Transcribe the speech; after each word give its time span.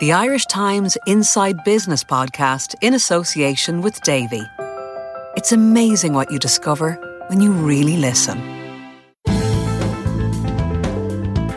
the 0.00 0.12
Irish 0.12 0.46
Times 0.46 0.98
Inside 1.06 1.62
Business 1.62 2.02
podcast 2.02 2.74
in 2.80 2.94
association 2.94 3.80
with 3.80 4.00
Davy. 4.02 4.42
It's 5.36 5.52
amazing 5.52 6.14
what 6.14 6.32
you 6.32 6.38
discover 6.40 6.94
when 7.28 7.40
you 7.40 7.52
really 7.52 7.96
listen. 7.96 8.63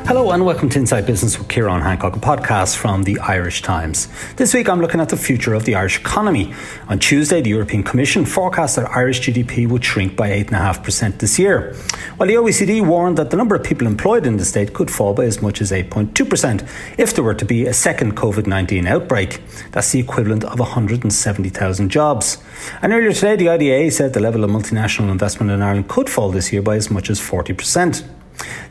Hello 0.08 0.32
and 0.32 0.46
welcome 0.46 0.70
to 0.70 0.80
Inside 0.80 1.06
Business 1.06 1.38
with 1.38 1.50
Ciarán 1.50 1.84
Hancock, 1.84 2.16
a 2.16 2.20
podcast 2.20 2.78
from 2.78 3.04
the 3.04 3.20
Irish 3.20 3.62
Times. 3.62 4.08
This 4.38 4.54
week 4.54 4.70
I'm 4.70 4.80
looking 4.80 5.02
at 5.02 5.10
the 5.10 5.18
future 5.18 5.54
of 5.54 5.66
the 5.66 5.76
Irish 5.76 6.00
economy. 6.00 6.54
On 6.88 6.98
Tuesday, 6.98 7.42
the 7.42 7.50
European 7.50 7.84
Commission 7.84 8.24
forecast 8.24 8.78
that 8.78 8.90
Irish 8.90 9.20
GDP 9.20 9.68
would 9.68 9.84
shrink 9.84 10.16
by 10.16 10.30
8.5% 10.30 11.20
this 11.20 11.38
year, 11.38 11.74
while 12.16 12.26
the 12.26 12.36
OECD 12.36 12.88
warned 12.88 13.18
that 13.18 13.32
the 13.32 13.36
number 13.36 13.54
of 13.54 13.66
people 13.66 13.86
employed 13.86 14.26
in 14.26 14.38
the 14.38 14.46
state 14.46 14.74
could 14.74 14.90
fall 14.90 15.14
by 15.14 15.26
as 15.26 15.42
much 15.42 15.60
as 15.60 15.72
8.2% 15.72 16.66
if 16.98 17.14
there 17.14 17.26
were 17.26 17.36
to 17.36 17.44
be 17.44 17.66
a 17.66 17.74
second 17.74 18.16
COVID 18.16 18.48
19 18.48 18.88
outbreak. 18.88 19.42
That's 19.74 19.92
the 19.92 20.00
equivalent 20.00 20.46
of 20.46 20.58
170,000 20.58 21.90
jobs. 21.90 22.42
And 22.82 22.94
earlier 22.94 23.12
today, 23.12 23.36
the 23.36 23.50
IDA 23.50 23.92
said 23.92 24.14
the 24.14 24.22
level 24.22 24.46
of 24.46 24.52
multinational 24.52 25.12
investment 25.12 25.52
in 25.52 25.62
Ireland 25.62 25.90
could 25.90 26.10
fall 26.10 26.32
this 26.32 26.54
year 26.54 26.62
by 26.62 26.78
as 26.78 26.90
much 26.90 27.10
as 27.10 27.20
40%. 27.20 28.17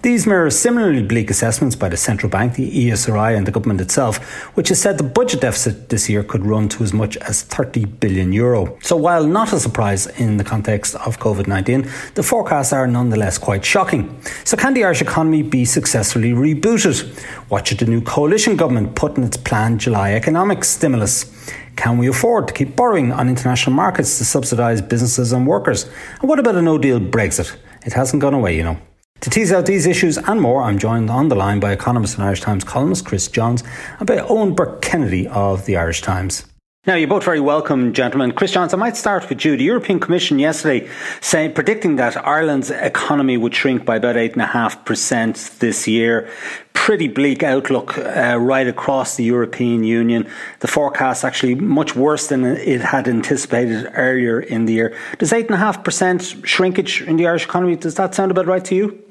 These 0.02 0.26
mirror 0.26 0.50
similarly 0.50 1.02
bleak 1.02 1.30
assessments 1.30 1.74
by 1.74 1.88
the 1.88 1.96
central 1.96 2.30
bank, 2.30 2.54
the 2.54 2.70
ESRI, 2.70 3.36
and 3.36 3.46
the 3.46 3.50
government 3.50 3.80
itself, 3.80 4.18
which 4.56 4.68
has 4.68 4.80
said 4.80 4.98
the 4.98 5.04
budget 5.04 5.40
deficit 5.40 5.88
this 5.88 6.08
year 6.08 6.22
could 6.22 6.44
run 6.44 6.68
to 6.68 6.84
as 6.84 6.92
much 6.92 7.16
as 7.18 7.42
30 7.42 7.86
billion 7.86 8.32
euro. 8.32 8.78
So, 8.82 8.96
while 8.96 9.26
not 9.26 9.52
a 9.52 9.58
surprise 9.58 10.06
in 10.18 10.36
the 10.36 10.44
context 10.44 10.94
of 10.96 11.18
COVID 11.18 11.46
19, 11.46 11.90
the 12.14 12.22
forecasts 12.22 12.72
are 12.72 12.86
nonetheless 12.86 13.38
quite 13.38 13.64
shocking. 13.64 14.20
So, 14.44 14.56
can 14.56 14.74
the 14.74 14.84
Irish 14.84 15.02
economy 15.02 15.42
be 15.42 15.64
successfully 15.64 16.32
rebooted? 16.32 17.02
What 17.48 17.66
should 17.66 17.78
the 17.78 17.86
new 17.86 18.00
coalition 18.00 18.56
government 18.56 18.94
put 18.94 19.16
in 19.16 19.24
its 19.24 19.36
planned 19.36 19.80
July 19.80 20.12
economic 20.12 20.64
stimulus? 20.64 21.32
Can 21.76 21.98
we 21.98 22.08
afford 22.08 22.48
to 22.48 22.54
keep 22.54 22.74
borrowing 22.74 23.12
on 23.12 23.28
international 23.28 23.74
markets 23.76 24.18
to 24.18 24.24
subsidise 24.24 24.80
businesses 24.80 25.32
and 25.32 25.46
workers? 25.46 25.84
And 26.20 26.28
what 26.28 26.38
about 26.38 26.54
a 26.54 26.62
no 26.62 26.78
deal 26.78 27.00
Brexit? 27.00 27.54
It 27.84 27.92
hasn't 27.92 28.22
gone 28.22 28.34
away, 28.34 28.56
you 28.56 28.62
know. 28.62 28.78
To 29.20 29.30
tease 29.30 29.50
out 29.52 29.66
these 29.66 29.86
issues 29.86 30.18
and 30.18 30.40
more, 30.40 30.62
I'm 30.62 30.78
joined 30.78 31.10
on 31.10 31.28
the 31.28 31.34
line 31.34 31.58
by 31.58 31.72
economist 31.72 32.16
and 32.16 32.24
Irish 32.24 32.40
Times 32.42 32.64
columnist 32.64 33.06
Chris 33.06 33.28
Johns 33.28 33.64
and 33.98 34.06
by 34.06 34.18
Eoin 34.18 34.54
Burke 34.54 34.82
Kennedy 34.82 35.26
of 35.28 35.66
the 35.66 35.76
Irish 35.76 36.02
Times. 36.02 36.44
Now, 36.86 36.94
you're 36.94 37.08
both 37.08 37.24
very 37.24 37.40
welcome, 37.40 37.92
gentlemen. 37.92 38.30
Chris 38.30 38.52
Johns, 38.52 38.72
I 38.72 38.76
might 38.76 38.96
start 38.96 39.28
with 39.28 39.44
you. 39.44 39.56
The 39.56 39.64
European 39.64 39.98
Commission 39.98 40.38
yesterday 40.38 40.88
saying, 41.20 41.54
predicting 41.54 41.96
that 41.96 42.16
Ireland's 42.24 42.70
economy 42.70 43.36
would 43.36 43.56
shrink 43.56 43.84
by 43.84 43.96
about 43.96 44.14
8.5% 44.14 45.58
this 45.58 45.88
year. 45.88 46.30
Pretty 46.74 47.08
bleak 47.08 47.42
outlook 47.42 47.98
uh, 47.98 48.38
right 48.38 48.68
across 48.68 49.16
the 49.16 49.24
European 49.24 49.82
Union. 49.82 50.28
The 50.60 50.68
forecast 50.68 51.24
actually 51.24 51.56
much 51.56 51.96
worse 51.96 52.28
than 52.28 52.44
it 52.44 52.82
had 52.82 53.08
anticipated 53.08 53.90
earlier 53.94 54.38
in 54.38 54.66
the 54.66 54.74
year. 54.74 54.96
Does 55.18 55.32
8.5% 55.32 56.46
shrinkage 56.46 57.02
in 57.02 57.16
the 57.16 57.26
Irish 57.26 57.46
economy, 57.46 57.74
does 57.74 57.96
that 57.96 58.14
sound 58.14 58.30
about 58.30 58.46
right 58.46 58.64
to 58.64 58.76
you? 58.76 59.05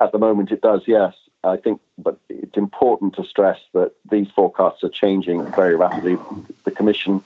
At 0.00 0.12
the 0.12 0.18
moment, 0.18 0.50
it 0.50 0.62
does, 0.62 0.82
yes. 0.86 1.14
I 1.42 1.56
think, 1.56 1.80
but 1.96 2.18
it's 2.28 2.56
important 2.56 3.14
to 3.14 3.24
stress 3.24 3.58
that 3.72 3.92
these 4.10 4.28
forecasts 4.30 4.84
are 4.84 4.90
changing 4.90 5.50
very 5.52 5.74
rapidly. 5.74 6.18
The 6.64 6.70
Commission 6.70 7.22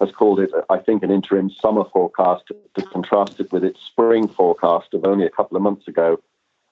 has 0.00 0.10
called 0.10 0.40
it, 0.40 0.50
I 0.68 0.78
think, 0.78 1.02
an 1.02 1.10
interim 1.10 1.50
summer 1.50 1.84
forecast 1.84 2.44
to 2.74 2.82
contrast 2.82 3.40
it 3.40 3.52
with 3.52 3.64
its 3.64 3.80
spring 3.80 4.28
forecast 4.28 4.92
of 4.92 5.06
only 5.06 5.24
a 5.24 5.30
couple 5.30 5.56
of 5.56 5.62
months 5.62 5.88
ago. 5.88 6.20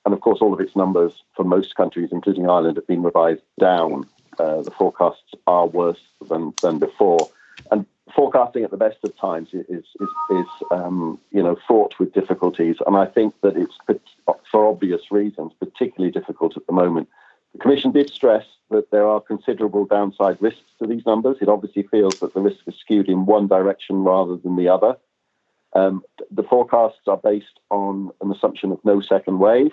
And 0.04 0.12
of 0.12 0.20
course, 0.20 0.40
all 0.40 0.52
of 0.52 0.60
its 0.60 0.76
numbers 0.76 1.22
for 1.34 1.44
most 1.44 1.76
countries, 1.76 2.10
including 2.12 2.50
Ireland, 2.50 2.76
have 2.76 2.86
been 2.86 3.02
revised 3.02 3.42
down. 3.58 4.06
Uh, 4.38 4.62
the 4.62 4.70
forecasts 4.70 5.34
are 5.46 5.66
worse 5.66 6.00
than, 6.28 6.52
than 6.60 6.78
before. 6.78 7.30
And 7.70 7.86
forecasting 8.14 8.64
at 8.64 8.70
the 8.70 8.76
best 8.76 8.98
of 9.04 9.16
times 9.16 9.50
is 9.52 9.66
is, 9.68 10.08
is 10.30 10.46
um, 10.70 11.18
you 11.30 11.42
know 11.42 11.56
fraught 11.66 11.94
with 11.98 12.12
difficulties, 12.12 12.76
and 12.86 12.96
I 12.96 13.06
think 13.06 13.34
that 13.42 13.56
it's 13.56 13.78
for 14.50 14.66
obvious 14.66 15.10
reasons 15.10 15.52
particularly 15.58 16.12
difficult 16.12 16.56
at 16.56 16.66
the 16.66 16.72
moment. 16.72 17.08
The 17.52 17.58
Commission 17.58 17.92
did 17.92 18.10
stress 18.10 18.46
that 18.70 18.90
there 18.90 19.06
are 19.06 19.20
considerable 19.20 19.84
downside 19.84 20.40
risks 20.40 20.70
to 20.78 20.86
these 20.86 21.04
numbers. 21.04 21.36
It 21.40 21.48
obviously 21.48 21.82
feels 21.84 22.18
that 22.20 22.32
the 22.34 22.40
risk 22.40 22.60
is 22.66 22.74
skewed 22.76 23.08
in 23.08 23.26
one 23.26 23.46
direction 23.46 24.04
rather 24.04 24.36
than 24.36 24.56
the 24.56 24.68
other. 24.68 24.96
Um, 25.74 26.02
the 26.30 26.42
forecasts 26.42 27.06
are 27.06 27.16
based 27.16 27.60
on 27.70 28.10
an 28.20 28.30
assumption 28.30 28.72
of 28.72 28.84
no 28.84 29.00
second 29.00 29.38
wave, 29.38 29.72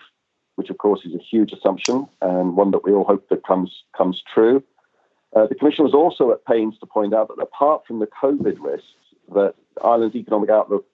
which 0.55 0.69
of 0.69 0.77
course 0.77 1.05
is 1.05 1.13
a 1.15 1.19
huge 1.19 1.53
assumption 1.53 2.07
and 2.21 2.55
one 2.55 2.71
that 2.71 2.83
we 2.83 2.91
all 2.91 3.05
hope 3.05 3.27
that 3.29 3.45
comes 3.45 3.83
comes 3.95 4.21
true. 4.33 4.63
Uh, 5.35 5.45
the 5.47 5.55
Commission 5.55 5.85
was 5.85 5.93
also 5.93 6.31
at 6.31 6.45
pains 6.45 6.77
to 6.79 6.85
point 6.85 7.13
out 7.13 7.27
that 7.27 7.41
apart 7.41 7.85
from 7.85 7.99
the 7.99 8.07
COVID 8.07 8.57
risks, 8.59 8.87
that 9.33 9.53
Ireland's 9.83 10.15
economic 10.15 10.49
outlook 10.49 10.85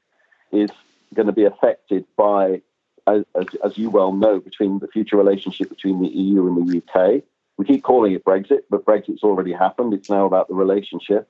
is 0.52 0.70
going 1.14 1.28
to 1.28 1.34
be 1.34 1.46
affected 1.46 2.06
by, 2.18 2.62
as, 3.08 3.24
as, 3.64 3.78
you 3.78 3.90
well 3.90 4.12
know, 4.12 4.40
between 4.40 4.80
the 4.80 4.88
future 4.88 5.16
relationship 5.16 5.70
between 5.70 6.02
the 6.02 6.10
EU 6.10 6.48
and 6.48 6.68
the 6.68 6.78
UK. 6.78 7.24
We 7.58 7.66
keep 7.66 7.84
calling 7.84 8.14
it 8.14 8.26
Brexit, 8.26 8.64
but 8.70 8.86
Brexit's 8.86 9.24
already 9.24 9.54
happened. 9.54 9.94
It's 9.94 10.10
now 10.10 10.26
about 10.26 10.50
the 10.50 10.56
relationship. 10.56 11.30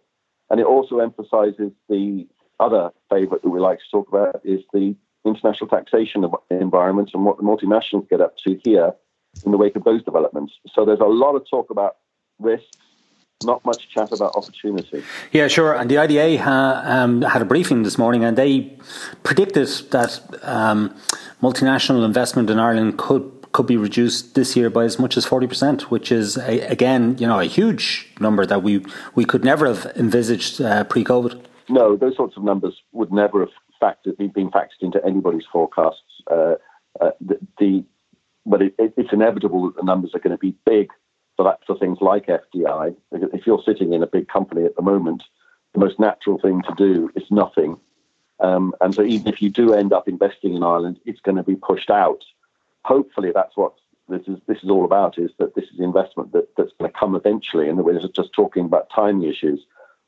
And 0.49 0.59
it 0.59 0.65
also 0.65 0.99
emphasises 0.99 1.71
the 1.87 2.27
other 2.59 2.91
favourite 3.09 3.43
that 3.43 3.49
we 3.49 3.59
like 3.59 3.79
to 3.79 3.85
talk 3.91 4.07
about 4.07 4.41
is 4.43 4.61
the 4.73 4.95
international 5.25 5.67
taxation 5.67 6.25
environment 6.49 7.11
and 7.13 7.25
what 7.25 7.37
the 7.37 7.43
multinationals 7.43 8.09
get 8.09 8.21
up 8.21 8.37
to 8.37 8.59
here 8.63 8.93
in 9.45 9.51
the 9.51 9.57
wake 9.57 9.75
of 9.75 9.83
those 9.83 10.03
developments. 10.03 10.53
So 10.73 10.85
there's 10.85 10.99
a 10.99 11.05
lot 11.05 11.35
of 11.35 11.47
talk 11.49 11.69
about 11.69 11.97
risks 12.39 12.77
not 13.43 13.63
much 13.65 13.89
chat 13.89 14.11
about 14.11 14.35
opportunity. 14.35 15.03
Yeah, 15.31 15.47
sure. 15.47 15.73
And 15.73 15.89
the 15.89 15.97
IDA 15.97 16.41
ha, 16.41 16.81
um, 16.85 17.21
had 17.21 17.41
a 17.41 17.45
briefing 17.45 17.83
this 17.83 17.97
morning, 17.97 18.23
and 18.23 18.37
they 18.37 18.77
predicted 19.23 19.67
that 19.91 20.21
um, 20.43 20.95
multinational 21.41 22.05
investment 22.05 22.49
in 22.49 22.59
Ireland 22.59 22.97
could 22.97 23.31
could 23.51 23.67
be 23.67 23.77
reduced 23.77 24.35
this 24.35 24.57
year 24.57 24.69
by 24.69 24.83
as 24.83 24.99
much 24.99 25.17
as 25.17 25.25
forty 25.25 25.47
percent, 25.47 25.91
which 25.91 26.11
is 26.11 26.37
a, 26.37 26.61
again, 26.61 27.17
you 27.19 27.27
know, 27.27 27.39
a 27.39 27.45
huge 27.45 28.13
number 28.19 28.45
that 28.45 28.63
we 28.63 28.85
we 29.15 29.25
could 29.25 29.43
never 29.43 29.67
have 29.67 29.91
envisaged 29.95 30.61
uh, 30.61 30.83
pre-COVID. 30.85 31.41
No, 31.69 31.95
those 31.95 32.15
sorts 32.15 32.37
of 32.37 32.43
numbers 32.43 32.81
would 32.91 33.11
never 33.11 33.39
have 33.41 33.49
factored 33.81 34.17
been 34.33 34.49
factored 34.51 34.81
into 34.81 35.03
anybody's 35.05 35.45
forecasts. 35.51 36.01
Uh, 36.29 36.55
uh, 37.01 37.11
the, 37.19 37.37
the, 37.59 37.83
but 38.45 38.61
it, 38.61 38.73
it, 38.79 38.93
it's 38.95 39.11
inevitable 39.11 39.65
that 39.65 39.75
the 39.75 39.83
numbers 39.83 40.11
are 40.13 40.19
going 40.19 40.31
to 40.31 40.37
be 40.37 40.55
big 40.65 40.89
for 41.35 41.43
that 41.43 41.59
for 41.65 41.77
things 41.77 41.99
like 42.01 42.27
FDI. 42.27 42.95
If 43.11 43.45
you're 43.45 43.63
sitting 43.65 43.93
in 43.93 44.03
a 44.03 44.07
big 44.07 44.27
company 44.27 44.65
at 44.65 44.75
the 44.75 44.81
moment, 44.81 45.23
the 45.73 45.79
most 45.79 45.99
natural 45.99 46.39
thing 46.39 46.61
to 46.63 46.73
do 46.77 47.11
is 47.15 47.23
nothing. 47.29 47.77
Um, 48.39 48.73
and 48.81 48.93
so 48.93 49.03
even 49.03 49.27
if 49.27 49.41
you 49.41 49.49
do 49.49 49.73
end 49.73 49.93
up 49.93 50.07
investing 50.07 50.55
in 50.55 50.63
Ireland, 50.63 50.99
it's 51.05 51.21
going 51.21 51.37
to 51.37 51.43
be 51.43 51.55
pushed 51.55 51.89
out. 51.89 52.23
Hopefully, 52.83 53.31
that's 53.33 53.55
what 53.55 53.73
this 54.09 54.21
is. 54.27 54.39
This 54.47 54.63
is 54.63 54.69
all 54.69 54.85
about: 54.85 55.17
is 55.17 55.31
that 55.39 55.55
this 55.55 55.65
is 55.73 55.79
investment 55.79 56.33
that, 56.33 56.55
that's 56.55 56.71
going 56.79 56.91
to 56.91 56.97
come 56.97 57.15
eventually, 57.15 57.69
and 57.69 57.83
we're 57.83 57.99
just 58.07 58.33
talking 58.33 58.65
about 58.65 58.89
timing 58.93 59.29
issues. 59.29 59.65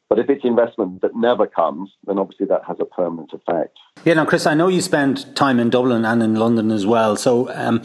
But 0.10 0.20
if 0.20 0.30
it's 0.30 0.46
investment 0.46 1.02
that 1.02 1.16
never 1.16 1.48
comes, 1.48 1.92
then 2.06 2.18
obviously 2.18 2.46
that 2.48 2.62
has 2.66 2.78
a 2.80 2.86
permanent 2.86 3.34
effect. 3.34 3.78
Yeah, 4.06 4.14
now, 4.14 4.26
Chris, 4.26 4.46
I 4.46 4.54
know 4.54 4.70
you 4.70 4.82
spend 4.82 5.36
time 5.36 5.60
in 5.60 5.70
Dublin 5.70 6.06
and 6.06 6.24
in 6.24 6.36
London 6.36 6.72
as 6.72 6.86
well. 6.86 7.18
So, 7.18 7.54
um, 7.54 7.84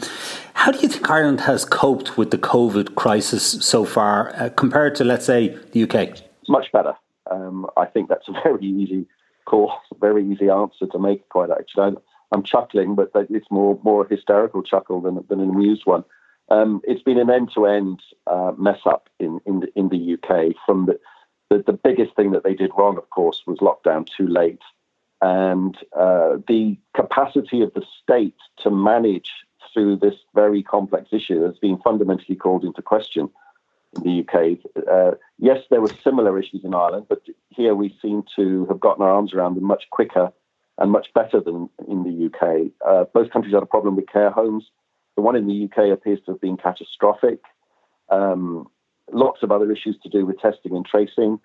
how 0.53 0.71
do 0.71 0.79
you 0.79 0.87
think 0.87 1.09
Ireland 1.09 1.41
has 1.41 1.65
coped 1.65 2.17
with 2.17 2.31
the 2.31 2.37
COVID 2.37 2.95
crisis 2.95 3.43
so 3.43 3.83
far 3.83 4.33
uh, 4.35 4.49
compared 4.49 4.95
to, 4.95 5.03
let's 5.03 5.25
say, 5.25 5.57
the 5.73 5.83
UK? 5.83 6.17
Much 6.47 6.71
better. 6.71 6.93
Um, 7.29 7.67
I 7.75 7.85
think 7.85 8.07
that's 8.07 8.27
a 8.29 8.33
very 8.43 8.65
easy 8.65 9.05
call, 9.45 9.73
very 9.99 10.25
easy 10.25 10.49
answer 10.49 10.87
to 10.87 10.99
make, 10.99 11.27
quite 11.29 11.49
actually. 11.49 11.97
I'm 12.31 12.43
chuckling, 12.43 12.95
but 12.95 13.11
it's 13.29 13.45
more 13.51 13.79
more 13.83 14.05
a 14.05 14.09
hysterical 14.09 14.63
chuckle 14.63 15.01
than, 15.01 15.23
than 15.29 15.39
an 15.39 15.49
amused 15.49 15.83
one. 15.85 16.03
Um, 16.49 16.81
it's 16.83 17.03
been 17.03 17.19
an 17.19 17.29
end-to-end 17.29 18.01
uh, 18.27 18.53
mess 18.57 18.79
up 18.85 19.07
in 19.19 19.39
in 19.45 19.59
the, 19.61 19.67
in 19.75 19.89
the 19.89 20.13
UK 20.15 20.55
from 20.65 20.87
the 20.87 20.99
the, 21.49 21.63
the 21.65 21.73
biggest 21.73 22.15
thing 22.15 22.31
that 22.31 22.43
they 22.43 22.53
did 22.53 22.71
wrong, 22.77 22.97
of 22.97 23.09
course, 23.09 23.43
was 23.45 23.59
lockdown 23.59 24.07
too 24.17 24.27
late. 24.27 24.61
And 25.21 25.77
uh, 25.97 26.37
the 26.47 26.77
capacity 26.95 27.61
of 27.61 27.73
the 27.73 27.83
state 28.01 28.35
to 28.59 28.69
manage 28.69 29.29
through 29.73 29.97
this 29.97 30.15
very 30.35 30.61
complex 30.61 31.09
issue 31.11 31.43
has 31.43 31.57
been 31.59 31.77
fundamentally 31.77 32.35
called 32.35 32.63
into 32.63 32.81
question 32.81 33.29
in 33.95 34.03
the 34.03 34.19
UK. 34.21 34.59
Uh, 34.91 35.15
yes, 35.37 35.59
there 35.69 35.81
were 35.81 35.91
similar 36.03 36.37
issues 36.37 36.61
in 36.63 36.73
Ireland, 36.73 37.05
but 37.07 37.21
here 37.49 37.75
we 37.75 37.97
seem 38.01 38.23
to 38.35 38.65
have 38.67 38.79
gotten 38.79 39.03
our 39.03 39.11
arms 39.11 39.33
around 39.33 39.55
them 39.55 39.65
much 39.65 39.85
quicker 39.91 40.31
and 40.77 40.91
much 40.91 41.07
better 41.13 41.39
than 41.39 41.69
in 41.87 42.03
the 42.03 42.25
UK. 42.25 42.71
Uh, 42.85 43.05
both 43.13 43.31
countries 43.31 43.53
had 43.53 43.63
a 43.63 43.67
problem 43.67 43.95
with 43.95 44.07
care 44.07 44.31
homes. 44.31 44.71
The 45.15 45.21
one 45.21 45.35
in 45.35 45.47
the 45.47 45.65
UK 45.65 45.91
appears 45.91 46.19
to 46.25 46.31
have 46.31 46.41
been 46.41 46.57
catastrophic. 46.57 47.39
Um, 48.09 48.67
lots 49.13 49.43
of 49.43 49.51
other 49.51 49.71
issues 49.71 49.97
to 50.03 50.09
do 50.09 50.25
with 50.25 50.39
testing 50.39 50.75
and 50.75 50.85
tracing. 50.85 51.39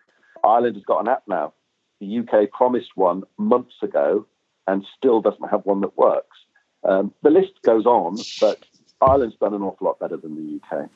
Ireland 0.45 0.77
has 0.77 0.85
got 0.85 1.01
an 1.01 1.09
app 1.09 1.23
now. 1.27 1.53
The 2.01 2.19
UK 2.21 2.51
promised 2.51 2.91
one 2.95 3.25
months 3.37 3.75
ago 3.83 4.27
and 4.67 4.85
still 4.97 5.21
doesn't 5.21 5.51
have 5.51 5.65
one 5.65 5.81
that 5.81 5.97
works. 5.97 6.37
Um, 6.85 7.13
the 7.23 7.31
list 7.31 7.53
goes 7.65 7.87
on, 7.87 8.17
but 8.41 8.65
Ireland's 9.01 9.37
done 9.41 9.55
an 9.55 9.63
awful 9.63 9.87
lot 9.87 9.99
better 9.99 10.17
than 10.17 10.37
the 10.37 10.61
UK. 10.77 10.89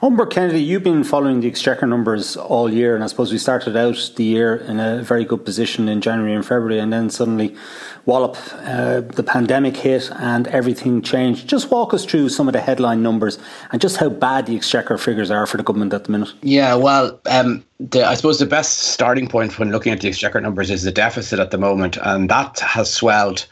Eoin 0.00 0.16
Burke 0.16 0.30
Kennedy, 0.30 0.62
you've 0.62 0.84
been 0.84 1.02
following 1.02 1.40
the 1.40 1.48
exchequer 1.48 1.84
numbers 1.84 2.36
all 2.36 2.72
year, 2.72 2.94
and 2.94 3.02
I 3.02 3.08
suppose 3.08 3.32
we 3.32 3.38
started 3.38 3.76
out 3.76 4.12
the 4.14 4.22
year 4.22 4.54
in 4.54 4.78
a 4.78 5.02
very 5.02 5.24
good 5.24 5.44
position 5.44 5.88
in 5.88 6.00
January 6.00 6.34
and 6.34 6.46
February, 6.46 6.78
and 6.78 6.92
then 6.92 7.10
suddenly, 7.10 7.56
wallop, 8.06 8.36
uh, 8.58 9.00
the 9.00 9.24
pandemic 9.24 9.76
hit 9.76 10.08
and 10.12 10.46
everything 10.48 11.02
changed. 11.02 11.48
Just 11.48 11.72
walk 11.72 11.92
us 11.94 12.04
through 12.04 12.28
some 12.28 12.46
of 12.46 12.52
the 12.52 12.60
headline 12.60 13.02
numbers 13.02 13.40
and 13.72 13.80
just 13.80 13.96
how 13.96 14.08
bad 14.08 14.46
the 14.46 14.54
exchequer 14.54 14.98
figures 14.98 15.32
are 15.32 15.48
for 15.48 15.56
the 15.56 15.64
government 15.64 15.92
at 15.92 16.04
the 16.04 16.12
minute. 16.12 16.32
Yeah, 16.42 16.76
well, 16.76 17.18
um, 17.28 17.64
the, 17.80 18.06
I 18.06 18.14
suppose 18.14 18.38
the 18.38 18.46
best 18.46 18.78
starting 18.78 19.26
point 19.26 19.58
when 19.58 19.72
looking 19.72 19.92
at 19.92 20.00
the 20.00 20.06
exchequer 20.06 20.40
numbers 20.40 20.70
is 20.70 20.84
the 20.84 20.92
deficit 20.92 21.40
at 21.40 21.50
the 21.50 21.58
moment, 21.58 21.98
and 22.02 22.30
that 22.30 22.60
has 22.60 22.88
swelled 22.88 23.46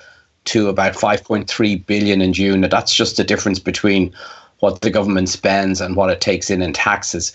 to 0.45 0.69
about 0.69 0.93
5.3 0.93 1.87
billion 1.87 2.21
in 2.23 2.33
June. 2.33 2.61
That's 2.61 2.95
just 2.95 3.17
the 3.17 3.25
difference 3.25 3.59
between 3.59 4.15
what 4.61 4.81
the 4.81 4.91
government 4.91 5.29
spends 5.29 5.81
and 5.81 5.97
what 5.97 6.11
it 6.11 6.21
takes 6.21 6.51
in 6.51 6.63
in 6.63 6.73
taxes. 6.73 7.33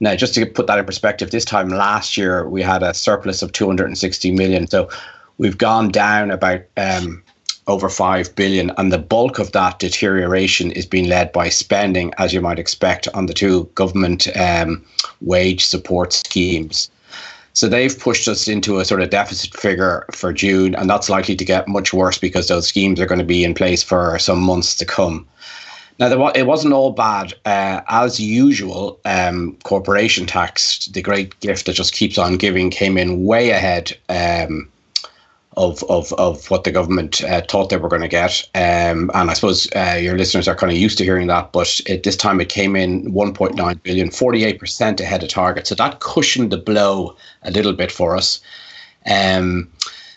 Now, 0.00 0.14
just 0.16 0.34
to 0.34 0.46
put 0.46 0.66
that 0.66 0.78
in 0.78 0.84
perspective, 0.84 1.30
this 1.30 1.44
time 1.44 1.68
last 1.68 2.16
year 2.16 2.48
we 2.48 2.62
had 2.62 2.82
a 2.82 2.94
surplus 2.94 3.42
of 3.42 3.52
260 3.52 4.30
million. 4.32 4.66
So 4.66 4.88
we've 5.38 5.58
gone 5.58 5.90
down 5.90 6.30
about 6.30 6.62
um, 6.76 7.22
over 7.66 7.88
5 7.88 8.34
billion, 8.34 8.70
and 8.76 8.92
the 8.92 8.98
bulk 8.98 9.38
of 9.38 9.52
that 9.52 9.78
deterioration 9.78 10.70
is 10.72 10.84
being 10.84 11.08
led 11.08 11.32
by 11.32 11.48
spending, 11.48 12.12
as 12.18 12.32
you 12.32 12.40
might 12.40 12.58
expect, 12.58 13.08
on 13.14 13.26
the 13.26 13.34
two 13.34 13.64
government 13.74 14.26
um, 14.36 14.84
wage 15.20 15.64
support 15.64 16.12
schemes. 16.12 16.90
So 17.54 17.68
they've 17.68 17.96
pushed 17.96 18.26
us 18.26 18.48
into 18.48 18.80
a 18.80 18.84
sort 18.84 19.00
of 19.00 19.10
deficit 19.10 19.56
figure 19.56 20.04
for 20.12 20.32
June, 20.32 20.74
and 20.74 20.90
that's 20.90 21.08
likely 21.08 21.36
to 21.36 21.44
get 21.44 21.68
much 21.68 21.94
worse 21.94 22.18
because 22.18 22.48
those 22.48 22.66
schemes 22.66 23.00
are 23.00 23.06
going 23.06 23.20
to 23.20 23.24
be 23.24 23.44
in 23.44 23.54
place 23.54 23.82
for 23.82 24.18
some 24.18 24.40
months 24.40 24.74
to 24.74 24.84
come. 24.84 25.26
Now, 25.98 26.28
it 26.30 26.46
wasn't 26.46 26.74
all 26.74 26.90
bad. 26.90 27.34
Uh, 27.44 27.80
as 27.88 28.18
usual, 28.18 28.98
um, 29.04 29.56
corporation 29.62 30.26
tax, 30.26 30.88
the 30.88 31.02
great 31.02 31.38
gift 31.40 31.66
that 31.66 31.74
just 31.74 31.94
keeps 31.94 32.18
on 32.18 32.36
giving, 32.36 32.70
came 32.70 32.98
in 32.98 33.24
way 33.24 33.50
ahead 33.50 33.96
um, 34.08 34.68
of, 35.56 35.84
of, 35.84 36.12
of 36.14 36.50
what 36.50 36.64
the 36.64 36.72
government 36.72 37.22
uh, 37.22 37.42
thought 37.48 37.70
they 37.70 37.76
were 37.76 37.88
going 37.88 38.02
to 38.02 38.08
get. 38.08 38.42
Um, 38.56 39.08
and 39.14 39.30
I 39.30 39.34
suppose 39.34 39.68
uh, 39.76 39.96
your 40.00 40.18
listeners 40.18 40.48
are 40.48 40.56
kind 40.56 40.72
of 40.72 40.78
used 40.78 40.98
to 40.98 41.04
hearing 41.04 41.28
that, 41.28 41.52
but 41.52 41.80
it, 41.86 42.02
this 42.02 42.16
time 42.16 42.40
it 42.40 42.48
came 42.48 42.74
in 42.74 43.12
1.9 43.12 43.82
billion, 43.84 44.08
48% 44.08 45.00
ahead 45.00 45.22
of 45.22 45.28
target. 45.28 45.68
So 45.68 45.76
that 45.76 46.00
cushioned 46.00 46.50
the 46.50 46.56
blow 46.56 47.16
a 47.44 47.52
little 47.52 47.72
bit 47.72 47.92
for 47.92 48.16
us. 48.16 48.40
Um, 49.06 49.70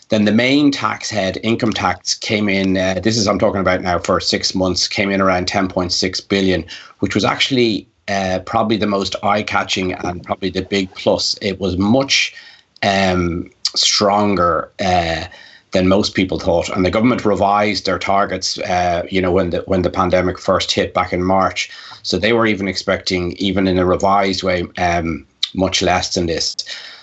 then 0.08 0.24
the 0.24 0.32
main 0.32 0.70
tax 0.70 1.10
head, 1.10 1.38
income 1.42 1.72
tax, 1.72 2.14
came 2.14 2.48
in. 2.48 2.76
Uh, 2.76 3.00
this 3.02 3.16
is 3.16 3.26
I'm 3.26 3.38
talking 3.38 3.60
about 3.60 3.82
now 3.82 3.98
for 3.98 4.20
six 4.20 4.54
months. 4.54 4.88
Came 4.88 5.10
in 5.10 5.20
around 5.20 5.46
10.6 5.46 6.28
billion, 6.28 6.64
which 7.00 7.14
was 7.14 7.24
actually 7.24 7.86
uh, 8.08 8.40
probably 8.46 8.76
the 8.76 8.86
most 8.86 9.16
eye-catching 9.22 9.92
and 9.92 10.24
probably 10.24 10.50
the 10.50 10.62
big 10.62 10.92
plus. 10.94 11.36
It 11.42 11.60
was 11.60 11.76
much 11.76 12.34
um, 12.82 13.50
stronger. 13.74 14.70
Uh, 14.80 15.24
than 15.72 15.86
most 15.86 16.14
people 16.14 16.38
thought, 16.38 16.68
and 16.70 16.84
the 16.84 16.90
government 16.90 17.24
revised 17.24 17.84
their 17.84 17.98
targets. 17.98 18.58
Uh, 18.60 19.02
you 19.10 19.20
know, 19.20 19.30
when 19.30 19.50
the 19.50 19.58
when 19.66 19.82
the 19.82 19.90
pandemic 19.90 20.38
first 20.38 20.72
hit 20.72 20.94
back 20.94 21.12
in 21.12 21.22
March, 21.22 21.70
so 22.02 22.18
they 22.18 22.32
were 22.32 22.46
even 22.46 22.68
expecting, 22.68 23.32
even 23.32 23.68
in 23.68 23.78
a 23.78 23.84
revised 23.84 24.42
way, 24.42 24.66
um, 24.78 25.26
much 25.54 25.82
less 25.82 26.14
than 26.14 26.26
this. 26.26 26.56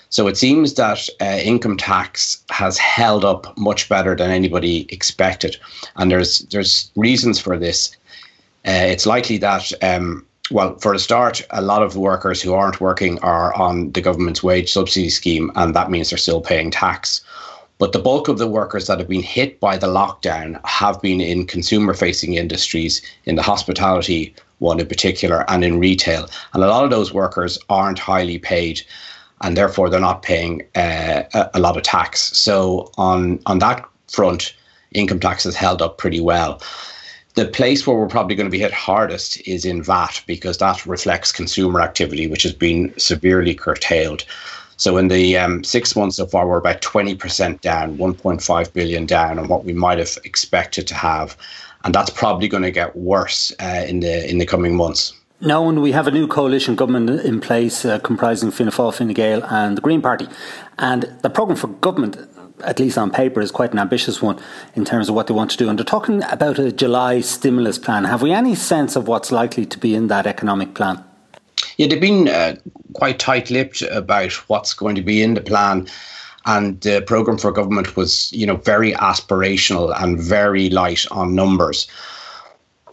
So 0.09 0.27
it 0.27 0.37
seems 0.37 0.75
that 0.75 1.09
uh, 1.21 1.39
income 1.43 1.77
tax 1.77 2.43
has 2.49 2.77
held 2.77 3.25
up 3.25 3.57
much 3.57 3.89
better 3.89 4.15
than 4.15 4.31
anybody 4.31 4.85
expected, 4.89 5.57
and 5.95 6.11
there's 6.11 6.39
there's 6.51 6.91
reasons 6.95 7.39
for 7.39 7.57
this. 7.57 7.95
Uh, 8.67 8.87
it's 8.93 9.05
likely 9.05 9.37
that. 9.39 9.71
Um, 9.81 10.25
well, 10.51 10.77
for 10.77 10.93
a 10.93 10.99
start, 10.99 11.41
a 11.49 11.61
lot 11.61 11.81
of 11.81 11.97
workers 11.97 12.39
who 12.39 12.53
aren't 12.53 12.79
working 12.79 13.17
are 13.23 13.51
on 13.55 13.91
the 13.93 14.01
government's 14.01 14.43
wage 14.43 14.71
subsidy 14.71 15.09
scheme, 15.09 15.51
and 15.55 15.75
that 15.75 15.89
means 15.89 16.09
they're 16.09 16.19
still 16.19 16.41
paying 16.41 16.69
tax. 16.69 17.21
But 17.77 17.91
the 17.91 17.99
bulk 17.99 18.27
of 18.27 18.37
the 18.37 18.47
workers 18.47 18.87
that 18.87 18.99
have 18.99 19.09
been 19.09 19.23
hit 19.23 19.59
by 19.59 19.75
the 19.77 19.87
lockdown 19.87 20.59
have 20.65 21.01
been 21.01 21.19
in 21.19 21.47
consumer 21.47 21.93
facing 21.93 22.35
industries, 22.35 23.01
in 23.25 23.35
the 23.35 23.41
hospitality 23.41 24.33
one 24.59 24.79
in 24.79 24.87
particular, 24.87 25.43
and 25.49 25.65
in 25.65 25.79
retail. 25.79 26.29
And 26.53 26.63
a 26.63 26.67
lot 26.67 26.83
of 26.83 26.89
those 26.89 27.13
workers 27.13 27.59
aren't 27.67 27.99
highly 27.99 28.37
paid 28.37 28.81
and 29.41 29.57
therefore 29.57 29.89
they're 29.89 29.99
not 29.99 30.21
paying 30.21 30.63
uh, 30.75 31.23
a, 31.53 31.59
lot 31.59 31.77
of 31.77 31.83
tax. 31.83 32.35
So 32.37 32.91
on 32.97 33.39
on 33.45 33.59
that 33.59 33.85
front, 34.07 34.55
income 34.93 35.19
tax 35.19 35.43
has 35.43 35.55
held 35.55 35.81
up 35.81 35.97
pretty 35.97 36.21
well. 36.21 36.61
The 37.35 37.47
place 37.47 37.85
where 37.85 37.97
we're 37.97 38.07
probably 38.07 38.35
going 38.35 38.47
to 38.47 38.51
be 38.51 38.59
hit 38.59 38.71
hardest 38.71 39.45
is 39.45 39.65
in 39.65 39.83
VAT 39.83 40.23
because 40.25 40.57
that 40.59 40.85
reflects 40.85 41.33
consumer 41.33 41.81
activity, 41.81 42.27
which 42.27 42.43
has 42.43 42.53
been 42.53 42.93
severely 42.97 43.53
curtailed. 43.53 44.23
So 44.77 44.97
in 44.97 45.09
the 45.09 45.37
um, 45.37 45.63
six 45.63 45.95
months 45.95 46.17
so 46.17 46.25
far, 46.25 46.47
we're 46.47 46.57
about 46.57 46.81
20% 46.81 47.61
down, 47.61 47.97
1.5 47.97 48.73
billion 48.73 49.05
down 49.05 49.39
on 49.39 49.47
what 49.47 49.65
we 49.65 49.73
might 49.73 49.99
have 49.99 50.17
expected 50.23 50.87
to 50.87 50.95
have, 50.95 51.37
and 51.83 51.93
that's 51.93 52.09
probably 52.09 52.47
going 52.47 52.63
to 52.63 52.71
get 52.71 52.95
worse 52.95 53.53
uh, 53.61 53.85
in 53.87 53.99
the 53.99 54.29
in 54.29 54.37
the 54.37 54.45
coming 54.45 54.75
months. 54.75 55.13
Now, 55.41 55.65
when 55.65 55.81
we 55.81 55.91
have 55.91 56.07
a 56.07 56.11
new 56.11 56.27
coalition 56.27 56.75
government 56.75 57.09
in 57.09 57.41
place 57.41 57.83
uh, 57.83 57.99
comprising 57.99 58.51
Fianna 58.51 58.71
Fáil, 58.71 58.93
Fine 58.93 59.13
Gael, 59.13 59.43
and 59.43 59.77
the 59.77 59.81
Green 59.81 60.01
Party, 60.01 60.27
and 60.77 61.03
the 61.23 61.29
programme 61.29 61.57
for 61.57 61.67
government, 61.67 62.17
at 62.63 62.79
least 62.79 62.97
on 62.97 63.11
paper, 63.11 63.41
is 63.41 63.51
quite 63.51 63.73
an 63.73 63.79
ambitious 63.79 64.21
one 64.21 64.41
in 64.75 64.85
terms 64.85 65.09
of 65.09 65.15
what 65.15 65.27
they 65.27 65.33
want 65.33 65.51
to 65.51 65.57
do. 65.57 65.67
And 65.67 65.77
they're 65.77 65.83
talking 65.83 66.23
about 66.23 66.57
a 66.57 66.71
July 66.71 67.19
stimulus 67.19 67.77
plan. 67.77 68.05
Have 68.05 68.21
we 68.21 68.31
any 68.31 68.55
sense 68.55 68.95
of 68.95 69.09
what's 69.09 69.29
likely 69.29 69.65
to 69.65 69.77
be 69.77 69.93
in 69.93 70.07
that 70.07 70.25
economic 70.25 70.73
plan? 70.73 71.03
Yeah, 71.75 71.87
they've 71.87 71.99
been 71.99 72.29
uh, 72.29 72.55
quite 72.93 73.19
tight 73.19 73.49
lipped 73.49 73.81
about 73.81 74.31
what's 74.47 74.73
going 74.73 74.95
to 74.95 75.01
be 75.01 75.21
in 75.21 75.33
the 75.33 75.41
plan 75.41 75.87
and 76.45 76.79
the 76.81 77.01
program 77.01 77.37
for 77.37 77.51
government 77.51 77.97
was 77.97 78.31
you 78.31 78.45
know 78.45 78.55
very 78.57 78.93
aspirational 78.93 79.93
and 80.01 80.19
very 80.19 80.69
light 80.69 81.05
on 81.11 81.35
numbers 81.35 81.87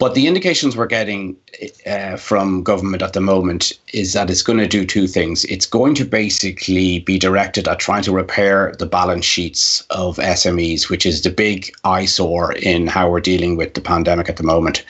but 0.03 0.15
the 0.15 0.27
indications 0.27 0.75
we're 0.75 0.85
getting 0.85 1.33
uh, 1.85 2.17
from 2.17 2.61
government 2.61 3.01
at 3.01 3.13
the 3.13 3.21
moment 3.21 3.71
is 3.93 4.11
that 4.11 4.29
it's 4.29 4.41
going 4.41 4.59
to 4.59 4.67
do 4.67 4.85
two 4.85 5.07
things. 5.07 5.45
It's 5.45 5.65
going 5.65 5.95
to 5.95 6.03
basically 6.03 6.99
be 6.99 7.17
directed 7.17 7.69
at 7.69 7.79
trying 7.79 8.03
to 8.03 8.11
repair 8.11 8.73
the 8.79 8.85
balance 8.85 9.23
sheets 9.23 9.79
of 9.91 10.17
SMEs, 10.17 10.89
which 10.89 11.05
is 11.05 11.21
the 11.21 11.29
big 11.29 11.73
eyesore 11.85 12.51
in 12.51 12.87
how 12.87 13.09
we're 13.09 13.21
dealing 13.21 13.55
with 13.55 13.75
the 13.75 13.79
pandemic 13.79 14.27
at 14.27 14.35
the 14.35 14.43
moment. 14.43 14.83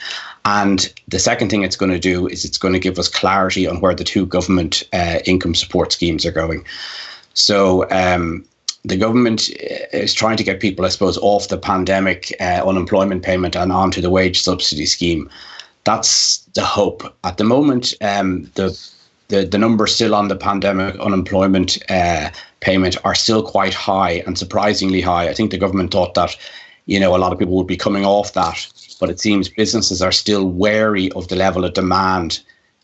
And 0.46 0.92
the 1.06 1.20
second 1.20 1.48
thing 1.48 1.62
it's 1.62 1.76
going 1.76 1.92
to 1.92 2.00
do 2.00 2.26
is 2.26 2.44
it's 2.44 2.58
going 2.58 2.74
to 2.74 2.80
give 2.80 2.98
us 2.98 3.06
clarity 3.06 3.68
on 3.68 3.80
where 3.80 3.94
the 3.94 4.02
two 4.02 4.26
government 4.26 4.82
uh, 4.92 5.20
income 5.26 5.54
support 5.54 5.92
schemes 5.92 6.26
are 6.26 6.32
going. 6.32 6.64
So, 7.34 7.88
um, 7.92 8.44
the 8.84 8.96
government 8.96 9.50
uh, 9.50 9.96
is 9.96 10.14
trying 10.14 10.36
to 10.36 10.44
get 10.44 10.60
people, 10.60 10.84
I 10.84 10.90
suppose, 10.90 11.18
off 11.18 11.48
the 11.48 11.58
pandemic 11.58 12.34
uh, 12.40 12.62
unemployment 12.66 13.22
payment 13.22 13.56
and 13.56 13.72
onto 13.72 14.00
the 14.00 14.10
wage 14.10 14.42
subsidy 14.42 14.86
scheme. 14.86 15.28
That's 15.84 16.38
the 16.54 16.64
hope. 16.64 17.02
At 17.24 17.36
the 17.36 17.44
moment, 17.44 17.94
um, 18.00 18.50
the, 18.54 18.78
the 19.28 19.44
the 19.44 19.58
numbers 19.58 19.94
still 19.94 20.14
on 20.14 20.28
the 20.28 20.36
pandemic 20.36 20.98
unemployment 21.00 21.78
uh, 21.90 22.30
payment 22.60 22.96
are 23.04 23.14
still 23.14 23.42
quite 23.42 23.74
high 23.74 24.22
and 24.26 24.38
surprisingly 24.38 25.00
high. 25.00 25.28
I 25.28 25.34
think 25.34 25.50
the 25.50 25.58
government 25.58 25.90
thought 25.90 26.14
that, 26.14 26.36
you 26.86 27.00
know, 27.00 27.14
a 27.14 27.18
lot 27.18 27.32
of 27.32 27.38
people 27.38 27.56
would 27.56 27.66
be 27.66 27.76
coming 27.76 28.04
off 28.04 28.32
that, 28.32 28.66
but 29.00 29.10
it 29.10 29.20
seems 29.20 29.48
businesses 29.48 30.02
are 30.02 30.12
still 30.12 30.48
wary 30.48 31.10
of 31.12 31.28
the 31.28 31.36
level 31.36 31.64
of 31.64 31.74
demand 31.74 32.40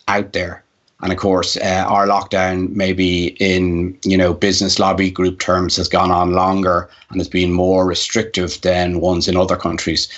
out 0.08 0.32
there. 0.32 0.62
And 1.02 1.12
of 1.12 1.18
course, 1.18 1.56
uh, 1.56 1.84
our 1.88 2.06
lockdown, 2.06 2.70
maybe 2.70 3.28
in 3.40 3.98
you 4.04 4.16
know 4.16 4.34
business 4.34 4.78
lobby 4.78 5.10
group 5.10 5.38
terms, 5.38 5.76
has 5.76 5.88
gone 5.88 6.10
on 6.10 6.32
longer 6.32 6.88
and 7.10 7.20
has 7.20 7.28
been 7.28 7.52
more 7.52 7.86
restrictive 7.86 8.60
than 8.60 9.00
ones 9.00 9.26
in 9.26 9.36
other 9.36 9.56
countries. 9.56 10.08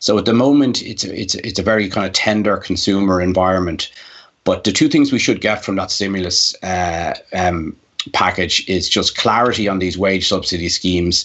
So 0.00 0.18
at 0.18 0.24
the 0.24 0.34
moment, 0.34 0.82
it's 0.82 1.04
it's 1.04 1.36
it's 1.36 1.58
a 1.60 1.62
very 1.62 1.88
kind 1.88 2.06
of 2.06 2.12
tender 2.12 2.56
consumer 2.56 3.20
environment. 3.20 3.92
But 4.44 4.64
the 4.64 4.72
two 4.72 4.88
things 4.88 5.12
we 5.12 5.20
should 5.20 5.40
get 5.40 5.64
from 5.64 5.76
that 5.76 5.92
stimulus 5.92 6.56
uh, 6.64 7.14
um, 7.32 7.76
package 8.12 8.68
is 8.68 8.88
just 8.88 9.16
clarity 9.16 9.68
on 9.68 9.78
these 9.78 9.96
wage 9.96 10.26
subsidy 10.26 10.68
schemes 10.68 11.24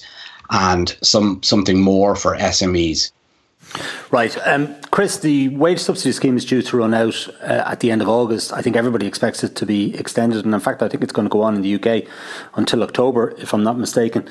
and 0.52 0.96
some 1.02 1.42
something 1.42 1.82
more 1.82 2.16
for 2.16 2.38
SMEs. 2.38 3.12
Right. 4.10 4.38
Um, 4.48 4.74
Chris, 4.90 5.18
the 5.18 5.50
wage 5.50 5.80
subsidy 5.80 6.14
scheme 6.14 6.38
is 6.38 6.46
due 6.46 6.62
to 6.62 6.78
run 6.78 6.94
out 6.94 7.28
uh, 7.42 7.64
at 7.66 7.82
the 7.82 7.92
end 7.92 8.02
of 8.02 8.08
August. 8.08 8.54
I 8.54 8.62
think 8.62 8.78
everybody 8.78 9.06
expects 9.06 9.44
it 9.44 9.56
to 9.58 9.66
be 9.66 9.94
extended. 9.96 10.46
And 10.46 10.54
in 10.54 10.60
fact, 10.62 10.82
I 10.82 10.88
think 10.88 11.04
it's 11.04 11.12
going 11.12 11.28
to 11.28 11.30
go 11.30 11.42
on 11.42 11.56
in 11.56 11.62
the 11.62 11.76
UK 11.76 12.08
until 12.56 12.84
October, 12.84 13.34
if 13.38 13.54
I'm 13.54 13.64
not 13.64 13.78
mistaken. 13.78 14.30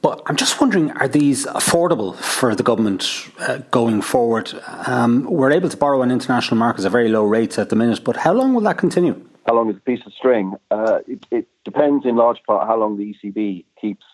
But 0.00 0.22
I'm 0.26 0.36
just 0.36 0.60
wondering, 0.60 0.92
are 0.92 1.08
these 1.08 1.44
affordable 1.46 2.16
for 2.16 2.54
the 2.54 2.62
government 2.62 3.28
uh, 3.40 3.58
going 3.70 4.00
forward? 4.00 4.52
Um, 4.86 5.24
we're 5.24 5.52
able 5.52 5.68
to 5.68 5.76
borrow 5.76 6.00
on 6.00 6.10
international 6.10 6.56
markets 6.56 6.86
at 6.86 6.92
very 6.92 7.08
low 7.08 7.24
rates 7.24 7.58
at 7.58 7.68
the 7.68 7.76
minute, 7.76 8.02
but 8.02 8.16
how 8.16 8.32
long 8.32 8.54
will 8.54 8.62
that 8.62 8.78
continue? 8.78 9.20
How 9.46 9.54
long 9.54 9.70
is 9.70 9.76
a 9.76 9.80
piece 9.80 10.04
of 10.06 10.12
string? 10.14 10.54
Uh, 10.70 11.00
it, 11.06 11.24
it 11.30 11.48
depends 11.64 12.06
in 12.06 12.16
large 12.16 12.42
part 12.46 12.66
how 12.66 12.78
long 12.78 12.96
the 12.96 13.14
ECB 13.14 13.64
keeps, 13.80 14.04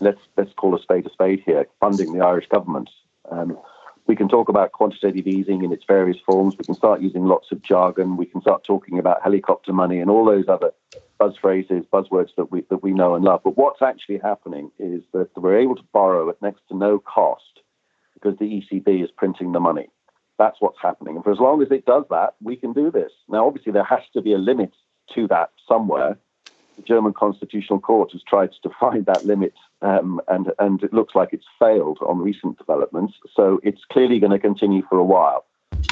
let's, 0.00 0.20
let's 0.36 0.52
call 0.54 0.74
a 0.74 0.82
spade 0.82 1.06
a 1.06 1.10
spade 1.10 1.42
here, 1.46 1.66
funding 1.80 2.12
the 2.12 2.24
Irish 2.24 2.48
government. 2.48 2.90
Um, 3.30 3.58
We 4.06 4.16
can 4.16 4.28
talk 4.28 4.48
about 4.48 4.72
quantitative 4.72 5.26
easing 5.26 5.62
in 5.62 5.72
its 5.72 5.84
various 5.86 6.18
forms. 6.26 6.56
We 6.58 6.64
can 6.64 6.74
start 6.74 7.00
using 7.00 7.24
lots 7.24 7.52
of 7.52 7.62
jargon. 7.62 8.16
We 8.16 8.26
can 8.26 8.40
start 8.40 8.64
talking 8.64 8.98
about 8.98 9.22
helicopter 9.22 9.72
money 9.72 10.00
and 10.00 10.10
all 10.10 10.24
those 10.24 10.48
other 10.48 10.72
buzz 11.18 11.34
phrases, 11.40 11.84
buzzwords 11.92 12.30
that 12.36 12.50
we 12.50 12.62
that 12.68 12.82
we 12.82 12.92
know 12.92 13.14
and 13.14 13.24
love. 13.24 13.42
But 13.44 13.56
what's 13.56 13.80
actually 13.80 14.18
happening 14.18 14.70
is 14.78 15.02
that 15.12 15.28
we're 15.36 15.58
able 15.58 15.76
to 15.76 15.84
borrow 15.92 16.28
at 16.30 16.42
next 16.42 16.62
to 16.68 16.76
no 16.76 16.98
cost 16.98 17.60
because 18.14 18.38
the 18.38 18.44
ECB 18.44 19.04
is 19.04 19.10
printing 19.16 19.52
the 19.52 19.60
money. 19.60 19.88
That's 20.38 20.56
what's 20.60 20.78
happening. 20.82 21.14
And 21.16 21.24
for 21.24 21.30
as 21.30 21.38
long 21.38 21.62
as 21.62 21.70
it 21.70 21.86
does 21.86 22.04
that, 22.10 22.34
we 22.42 22.56
can 22.56 22.72
do 22.72 22.90
this. 22.90 23.12
Now, 23.28 23.46
obviously, 23.46 23.72
there 23.72 23.84
has 23.84 24.02
to 24.14 24.22
be 24.22 24.32
a 24.32 24.38
limit 24.38 24.72
to 25.14 25.28
that 25.28 25.50
somewhere. 25.68 26.18
The 26.76 26.82
German 26.82 27.12
Constitutional 27.12 27.80
Court 27.80 28.12
has 28.12 28.22
tried 28.22 28.52
to 28.52 28.68
define 28.68 29.04
that 29.04 29.26
limit, 29.26 29.54
um, 29.82 30.20
and 30.28 30.52
and 30.58 30.82
it 30.82 30.92
looks 30.92 31.14
like 31.14 31.30
it's 31.32 31.46
failed 31.58 31.98
on 32.06 32.18
recent 32.18 32.58
developments. 32.58 33.14
So 33.34 33.60
it's 33.62 33.84
clearly 33.90 34.18
going 34.18 34.32
to 34.32 34.38
continue 34.38 34.82
for 34.88 34.98
a 34.98 35.04
while. 35.04 35.44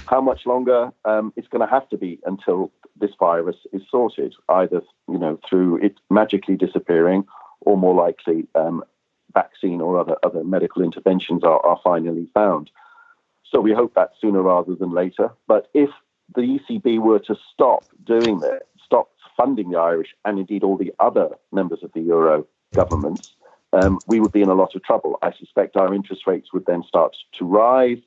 How 0.07 0.21
much 0.21 0.47
longer? 0.47 0.93
Um, 1.05 1.33
it's 1.37 1.49
going 1.49 1.67
to 1.67 1.73
have 1.73 1.89
to 1.91 1.99
be 1.99 2.19
until 2.25 2.73
this 2.99 3.11
virus 3.19 3.57
is 3.73 3.83
sorted, 3.91 4.35
either 4.49 4.83
you 5.09 5.19
know 5.19 5.39
through 5.49 5.77
it 5.79 5.97
magically 6.09 6.57
disappearing, 6.57 7.25
or 7.61 7.77
more 7.77 7.95
likely 7.95 8.47
um, 8.55 8.83
vaccine 9.35 9.81
or 9.81 9.99
other 9.99 10.17
other 10.23 10.45
medical 10.45 10.83
interventions 10.83 11.45
are, 11.45 11.65
are 11.65 11.81
finally 11.85 12.29
found. 12.33 12.71
So 13.51 13.61
we 13.61 13.73
hope 13.73 13.95
that 13.95 14.13
sooner 14.21 14.43
rather 14.43 14.75
than 14.75 14.93
later. 14.93 15.31
But 15.47 15.69
if 15.75 15.91
the 16.35 16.43
ECB 16.43 17.01
were 17.01 17.19
to 17.19 17.37
stop 17.53 17.85
doing 18.05 18.39
stop 18.39 18.63
funding 19.41 19.71
the 19.71 19.79
Irish 19.79 20.09
and 20.25 20.39
indeed 20.39 20.63
all 20.63 20.77
the 20.77 20.93
other 21.01 21.31
members 21.53 21.81
of 21.83 21.93
the 21.95 22.01
euro 22.01 22.47
governments, 22.75 23.35
um, 23.73 23.99
we 24.07 24.21
would 24.21 24.33
be 24.33 24.43
in 24.43 24.49
a 24.49 24.55
lot 24.55 24.75
of 24.75 24.83
trouble. 24.83 25.19
I 25.23 25.33
suspect 25.39 25.77
our 25.77 25.95
interest 25.95 26.27
rates 26.27 26.53
would 26.53 26.67
then 26.67 26.83
start 26.87 27.17
to 27.39 27.45
rise 27.45 27.99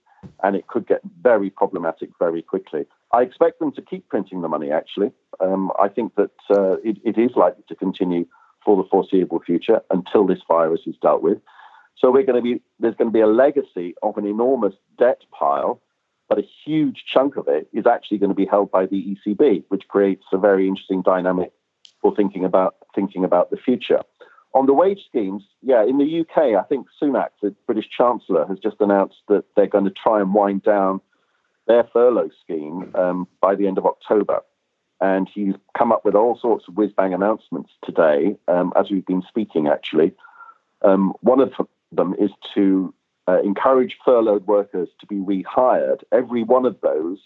and 0.44 0.56
it 0.56 0.68
could 0.68 0.88
get 0.88 1.02
very 1.22 1.50
problematic 1.50 2.10
very 2.20 2.42
quickly. 2.42 2.86
I 3.12 3.22
expect 3.22 3.60
them 3.60 3.72
to 3.74 3.82
keep 3.82 4.08
printing 4.10 4.42
the 4.42 4.48
money, 4.48 4.72
actually. 4.72 5.12
Um, 5.40 5.72
I 5.80 5.88
think 5.88 6.16
that 6.16 6.32
uh, 6.50 6.78
it, 6.84 6.98
it 7.04 7.18
is 7.18 7.32
likely 7.36 7.64
to 7.68 7.76
continue 7.76 8.26
for 8.64 8.78
the 8.78 8.88
foreseeable 8.90 9.40
future 9.40 9.82
until 9.90 10.26
this 10.26 10.40
virus 10.48 10.82
is 10.86 10.96
dealt 11.02 11.22
with. 11.22 11.40
So 11.98 12.12
we're 12.12 12.24
going 12.24 12.42
to 12.42 12.42
be 12.42 12.62
there's 12.80 12.96
going 12.96 13.10
to 13.10 13.14
be 13.14 13.22
a 13.22 13.28
legacy 13.28 13.96
of 14.02 14.18
an 14.18 14.26
enormous 14.26 14.74
debt 14.98 15.22
pile, 15.38 15.82
but 16.30 16.40
a 16.40 16.48
huge 16.66 17.04
chunk 17.06 17.36
of 17.38 17.48
it 17.48 17.68
is 17.74 17.86
actually 17.86 18.18
going 18.18 18.30
to 18.30 18.36
be 18.36 18.46
held 18.46 18.72
by 18.72 18.86
the 18.86 19.16
ECB, 19.28 19.64
which 19.70 19.88
creates 19.88 20.26
a 20.32 20.38
very 20.38 20.68
interesting 20.68 21.02
dynamic 21.02 21.52
for 22.02 22.16
thinking 22.16 22.46
about 22.46 22.76
thinking 22.96 23.24
about 23.24 23.50
the 23.50 23.58
future. 23.58 24.02
On 24.54 24.68
the 24.68 24.74
wage 24.74 25.04
schemes, 25.08 25.44
yeah, 25.62 25.84
in 25.84 25.98
the 25.98 26.20
UK, 26.22 26.56
I 26.56 26.64
think 26.64 26.88
Sunak, 27.02 27.30
the 27.42 27.56
British 27.66 27.90
Chancellor, 27.90 28.46
has 28.46 28.60
just 28.60 28.78
announced 28.80 29.22
that 29.28 29.46
they're 29.56 29.68
going 29.68 29.86
to 29.86 29.92
try 29.92 30.22
and 30.22 30.34
wind 30.34 30.62
down 30.62 31.02
their 31.66 31.86
furlough 31.92 32.30
scheme 32.44 32.92
um, 32.96 33.28
by 33.42 33.56
the 33.56 33.68
end 33.68 33.78
of 33.80 33.86
October. 33.86 34.42
And 35.02 35.28
he's 35.34 35.56
come 35.76 35.92
up 35.92 36.06
with 36.06 36.14
all 36.14 36.38
sorts 36.38 36.68
of 36.68 36.78
whiz 36.78 36.92
bang 36.96 37.14
announcements 37.14 37.72
today, 37.84 38.38
um, 38.48 38.74
as 38.76 38.92
we've 38.92 39.06
been 39.06 39.24
speaking, 39.28 39.68
actually. 39.68 40.14
Um, 40.84 41.14
one 41.22 41.40
of 41.40 41.54
them 41.92 42.16
is 42.20 42.30
to 42.54 42.94
uh, 43.28 43.42
encourage 43.42 43.98
furloughed 44.04 44.48
workers 44.48 44.90
to 45.00 45.08
be 45.08 45.16
rehired. 45.16 46.04
Every 46.12 46.44
one 46.44 46.66
of 46.66 46.80
those, 46.82 47.20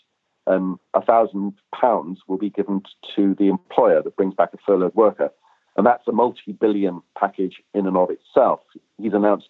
um, 0.46 0.80
a 0.94 1.02
thousand 1.02 1.54
pounds 1.74 2.20
will 2.28 2.38
be 2.38 2.50
given 2.50 2.82
to 3.16 3.36
the 3.38 3.48
employer 3.48 4.02
that 4.02 4.16
brings 4.16 4.34
back 4.34 4.54
a 4.54 4.58
furloughed 4.66 4.96
worker. 4.96 5.32
And 5.76 5.86
that's 5.86 6.08
a 6.08 6.12
multi 6.12 6.54
billion 6.54 7.02
package 7.18 7.62
in 7.74 7.86
and 7.86 7.98
of 7.98 8.10
itself. 8.10 8.62
He's 8.98 9.14
announced 9.14 9.50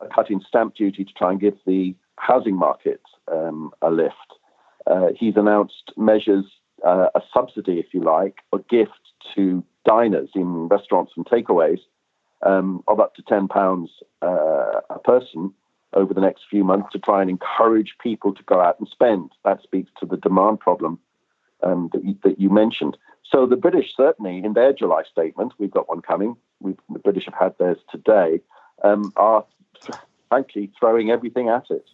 a 0.00 0.06
cut 0.06 0.30
in 0.30 0.40
stamp 0.46 0.74
duty 0.74 1.04
to 1.04 1.12
try 1.12 1.30
and 1.30 1.40
give 1.40 1.56
the 1.66 1.94
housing 2.16 2.56
market 2.56 3.00
um, 3.30 3.72
a 3.82 3.90
lift. 3.90 4.14
Uh, 4.86 5.08
he's 5.16 5.36
announced 5.36 5.92
measures, 5.96 6.44
uh, 6.86 7.08
a 7.14 7.20
subsidy, 7.32 7.78
if 7.78 7.86
you 7.92 8.02
like, 8.02 8.36
a 8.52 8.58
gift 8.70 8.92
to 9.34 9.62
diners 9.86 10.30
in 10.34 10.68
restaurants 10.68 11.12
and 11.16 11.26
takeaways 11.26 11.80
um, 12.42 12.82
of 12.88 13.00
up 13.00 13.14
to 13.14 13.22
£10 13.22 13.88
uh, 14.22 14.80
a 14.90 14.98
person 14.98 15.52
over 15.94 16.12
the 16.12 16.20
next 16.20 16.42
few 16.50 16.64
months 16.64 16.88
to 16.92 16.98
try 16.98 17.20
and 17.20 17.30
encourage 17.30 17.94
people 18.02 18.34
to 18.34 18.42
go 18.44 18.60
out 18.60 18.78
and 18.78 18.88
spend. 18.88 19.32
That 19.44 19.62
speaks 19.62 19.90
to 20.00 20.06
the 20.06 20.16
demand 20.16 20.60
problem 20.60 20.98
um, 21.62 21.90
that, 21.92 22.04
you, 22.04 22.16
that 22.24 22.40
you 22.40 22.50
mentioned. 22.50 22.96
So 23.24 23.46
the 23.46 23.56
British 23.56 23.94
certainly, 23.96 24.42
in 24.44 24.54
their 24.54 24.72
July 24.72 25.02
statement, 25.10 25.52
we've 25.58 25.70
got 25.70 25.88
one 25.88 26.00
coming. 26.00 26.36
We've, 26.60 26.78
the 26.90 26.98
British 26.98 27.24
have 27.26 27.34
had 27.34 27.58
theirs 27.58 27.78
today. 27.90 28.40
Um, 28.84 29.12
are 29.16 29.44
frankly 30.28 30.70
throwing 30.78 31.10
everything 31.10 31.48
at 31.48 31.64
it. 31.70 31.84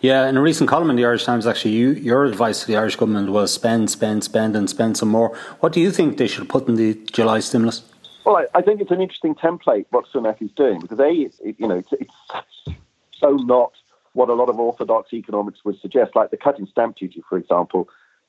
Yeah, 0.00 0.28
in 0.28 0.36
a 0.36 0.42
recent 0.42 0.68
column 0.68 0.90
in 0.90 0.96
the 0.96 1.04
Irish 1.04 1.24
Times, 1.24 1.46
actually, 1.46 1.72
you, 1.72 1.90
your 1.90 2.24
advice 2.24 2.60
to 2.60 2.66
the 2.66 2.76
Irish 2.76 2.96
government 2.96 3.30
was 3.30 3.52
spend, 3.52 3.90
spend, 3.90 4.22
spend, 4.22 4.54
and 4.54 4.68
spend 4.70 4.96
some 4.96 5.08
more. 5.08 5.36
What 5.60 5.72
do 5.72 5.80
you 5.80 5.90
think 5.90 6.18
they 6.18 6.28
should 6.28 6.48
put 6.48 6.68
in 6.68 6.76
the 6.76 6.94
July 7.12 7.40
stimulus? 7.40 7.82
Well, 8.24 8.36
I, 8.36 8.58
I 8.58 8.62
think 8.62 8.80
it's 8.80 8.90
an 8.90 9.00
interesting 9.00 9.34
template 9.34 9.86
what 9.90 10.04
Sunak 10.12 10.40
is 10.40 10.50
doing 10.52 10.80
because 10.80 11.00
a, 11.00 11.10
it, 11.10 11.56
you 11.58 11.66
know, 11.66 11.76
it's, 11.76 11.92
it's 11.92 12.76
so 13.20 13.30
not 13.30 13.72
what 14.12 14.28
a 14.28 14.34
lot 14.34 14.48
of 14.48 14.58
orthodox 14.58 15.12
economics 15.12 15.60
would 15.64 15.80
suggest, 15.80 16.16
like 16.16 16.30
the 16.30 16.36
cut 16.36 16.58
in 16.58 16.66
stamp 16.66 16.96
duty, 16.96 17.22
for 17.28 17.38
example. 17.38 17.88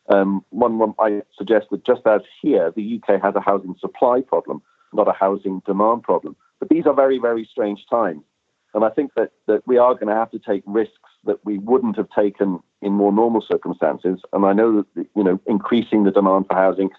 Um, 0.10 0.44
one, 0.50 0.78
one 0.78 0.94
I 1.00 1.22
suggest 1.38 1.68
that 1.72 1.86
just 1.86 2.02
as 2.06 2.22
here, 2.42 2.72
the 2.76 3.02
UK 3.02 3.22
has 3.22 3.36
a 3.36 3.40
housing 3.40 3.76
supply 3.80 4.22
problem, 4.22 4.62
not 4.94 5.08
a 5.08 5.14
housing 5.14 5.62
demand 5.66 6.04
problem. 6.04 6.36
But 6.60 6.70
these 6.70 6.86
are 6.86 6.94
very, 6.94 7.20
very 7.20 7.48
strange 7.50 7.86
times. 7.90 8.24
And 8.74 8.84
I 8.84 8.90
think 8.90 9.14
that, 9.16 9.32
that 9.48 9.66
we 9.66 9.78
are 9.78 9.94
going 9.94 10.08
to 10.08 10.14
have 10.14 10.32
to 10.32 10.40
take 10.40 10.64
risks 10.66 10.94
that 11.26 11.44
we 11.44 11.58
wouldn't 11.58 11.98
have 11.98 12.10
taken 12.16 12.60
in 12.82 12.94
more 12.94 13.12
normal 13.12 13.42
circumstances. 13.42 14.20
And 14.32 14.46
I 14.46 14.54
know 14.54 14.84
that, 14.96 15.08
you 15.16 15.24
know, 15.24 15.40
increasing 15.48 16.04
the 16.04 16.12
demand 16.12 16.46
for 16.48 16.56
housing 16.56 16.90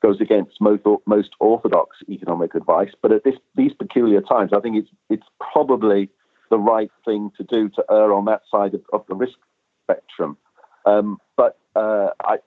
goes 0.00 0.20
against 0.20 0.60
most, 0.60 0.82
most 1.06 1.30
orthodox 1.40 1.98
economic 2.08 2.54
advice. 2.54 2.92
But 3.02 3.12
at 3.12 3.24
this, 3.24 3.34
these 3.54 3.74
peculiar 3.74 4.22
times, 4.22 4.52
I 4.54 4.60
think 4.60 4.76
it's, 4.76 4.88
it's 5.10 5.26
probably 5.52 6.08
the 6.50 6.58
right 6.58 6.90
thing 7.04 7.30
to 7.36 7.44
do 7.44 7.68
to 7.70 7.84
err 7.90 8.12
on 8.12 8.24
that 8.26 8.42
side 8.50 8.74
of, 8.74 8.82
of 8.92 9.04
the 9.08 9.14
risk 9.14 9.38
spectrum. 9.84 10.36
Um, 10.84 11.18
but 11.36 11.58
uh, 11.76 12.08
I, 12.24 12.38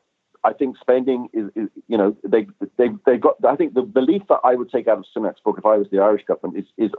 I 0.43 0.53
think 0.53 0.77
spending 0.77 1.29
is, 1.33 1.49
is, 1.55 1.69
you 1.87 1.97
know, 1.97 2.15
they 2.23 2.47
they 2.77 2.89
they 3.05 3.17
got. 3.17 3.35
I 3.45 3.55
think 3.55 3.73
the 3.73 3.81
belief 3.81 4.23
that 4.29 4.39
I 4.43 4.55
would 4.55 4.71
take 4.71 4.87
out 4.87 4.97
of 4.97 5.05
Sunak's 5.15 5.41
book 5.41 5.57
if 5.57 5.65
I 5.65 5.77
was 5.77 5.87
the 5.89 5.99
Irish 5.99 6.25
government 6.25 6.57
is 6.57 6.65
is 6.77 6.91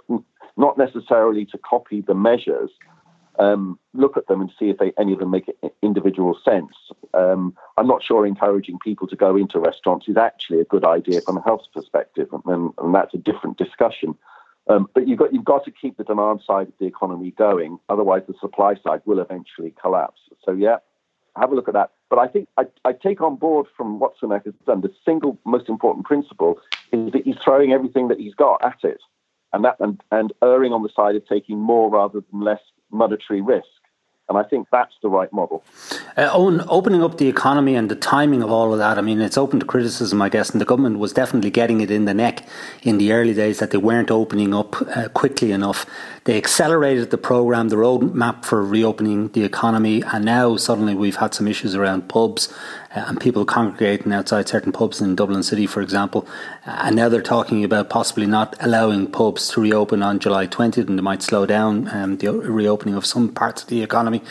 not 0.56 0.78
necessarily 0.78 1.44
to 1.46 1.58
copy 1.58 2.00
the 2.00 2.14
measures, 2.14 2.70
um, 3.38 3.78
look 3.92 4.16
at 4.16 4.26
them 4.28 4.40
and 4.40 4.50
see 4.58 4.70
if 4.70 4.78
they, 4.78 4.92
any 4.99 5.12
of 5.12 5.18
them 5.18 5.30
make 5.30 5.50
individual 5.82 6.38
sense. 6.44 6.73
Um, 7.12 7.56
I'm 7.76 7.87
not 7.87 8.02
sure 8.02 8.25
encouraging 8.26 8.78
people 8.78 9.06
to 9.08 9.16
go 9.16 9.37
into 9.37 9.58
restaurants 9.58 10.08
is 10.08 10.16
actually 10.16 10.61
a 10.61 10.64
good 10.64 10.84
idea 10.84 11.20
from 11.20 11.37
a 11.37 11.42
health 11.42 11.66
perspective, 11.75 12.28
and, 12.46 12.73
and 12.78 12.94
that's 12.94 13.14
a 13.14 13.18
different 13.18 13.58
discussion. 13.58 14.14
Um, 14.66 14.88
but 14.94 15.06
you've 15.06 15.18
got 15.18 15.33
you've 15.35 15.44
got 15.44 15.64
to 15.66 15.71
keep 15.71 15.97
the 15.97 16.04
demand 16.04 16.40
side 16.47 16.68
of 16.68 16.75
the 16.80 16.87
economy 16.87 17.33
going, 17.33 17.78
otherwise 17.88 18.23
the 18.26 18.35
supply 18.40 18.75
side 18.83 19.02
will 19.04 19.21
eventually 19.21 19.75
collapse. 19.80 20.21
So 20.44 20.52
yeah, 20.52 20.76
have 21.37 21.52
a 21.52 21.54
look 21.54 21.68
at 21.68 21.75
that. 21.75 21.90
But 22.09 22.18
I 22.18 22.28
think 22.28 22.49
I, 22.56 22.64
I 22.85 22.92
take 22.92 23.21
on 23.21 23.37
board 23.37 23.66
from 23.76 23.99
what 23.99 24.14
Sunak 24.21 24.44
has 24.44 24.54
done. 24.66 24.80
The 24.80 24.92
single 25.04 25.38
most 25.44 25.68
important 25.68 26.06
principle 26.06 26.61
is 26.92 27.12
that 27.12 27.25
he's 27.25 27.37
throwing 27.44 27.73
everything 27.73 28.09
that 28.09 28.18
he's 28.18 28.35
got 28.35 28.64
at 28.64 28.78
it, 28.83 29.00
and 29.52 29.64
that 29.64 29.76
and, 29.80 30.02
and 30.11 30.33
erring 30.42 30.73
on 30.73 30.83
the 30.83 30.90
side 30.94 31.16
of 31.16 31.26
taking 31.26 31.59
more 31.59 31.90
rather 31.90 32.23
than 32.30 32.40
less 32.40 32.61
monetary 32.90 33.42
risk. 33.42 33.68
And 34.26 34.38
I 34.38 34.43
think 34.43 34.69
that's 34.73 34.95
the 35.02 35.11
right 35.11 35.31
model. 35.35 35.62
Uh, 36.16 36.31
opening 36.33 37.02
up 37.02 37.19
the 37.19 37.28
economy 37.28 37.75
and 37.75 37.90
the 37.90 37.97
timing 37.97 38.43
of 38.43 38.50
all 38.50 38.73
of 38.73 38.78
that, 38.78 38.97
I 38.97 39.02
mean, 39.02 39.21
it's 39.21 39.37
open 39.37 39.61
to 39.61 39.66
criticism, 39.66 40.23
I 40.23 40.31
guess, 40.31 40.49
and 40.49 40.62
the 40.62 40.64
government 40.64 40.99
was 40.99 41.12
definitely 41.12 41.50
getting 41.50 41.83
it 41.83 41.90
in 41.90 42.07
the 42.07 42.14
neck 42.14 42.47
in 42.83 42.97
the 42.97 43.12
early 43.12 43.35
days 43.35 43.59
that 43.59 43.71
they 43.71 43.76
weren't 43.76 44.11
opening 44.11 44.54
up 44.54 44.81
uh, 44.97 45.09
quickly 45.09 45.52
enough. 45.52 45.85
They 46.25 46.38
accelerated 46.38 47.11
the 47.11 47.19
programme, 47.19 47.69
the 47.69 47.76
roadmap 47.76 48.47
for 48.47 48.64
reopening 48.64 49.28
the 49.28 49.45
economy, 49.45 50.02
and 50.02 50.25
now 50.25 50.57
suddenly 50.57 50.95
we've 50.95 51.16
had 51.16 51.35
some 51.35 51.47
issues 51.47 51.75
around 51.75 52.09
pubs 52.09 52.50
and 52.94 53.20
people 53.20 53.44
congregating 53.44 54.12
outside 54.12 54.48
certain 54.48 54.72
pubs 54.72 55.00
in 55.00 55.14
Dublin 55.14 55.42
City, 55.42 55.66
for 55.66 55.80
example. 55.80 56.26
Uh, 56.66 56.82
and 56.84 56.96
now 56.96 57.08
they're 57.08 57.22
talking 57.22 57.64
about 57.64 57.90
possibly 57.90 58.26
not 58.26 58.56
allowing 58.60 59.10
pubs 59.10 59.48
to 59.48 59.60
reopen 59.60 60.02
on 60.02 60.18
July 60.18 60.46
20th, 60.46 60.88
and 60.88 60.98
they 60.98 61.02
might 61.02 61.22
slow 61.22 61.46
down 61.46 61.88
um, 61.88 62.16
the 62.18 62.32
reopening 62.32 62.94
of 62.94 63.04
some 63.04 63.28
parts 63.28 63.62
of 63.62 63.68
the 63.68 63.82
economy. 63.82 64.22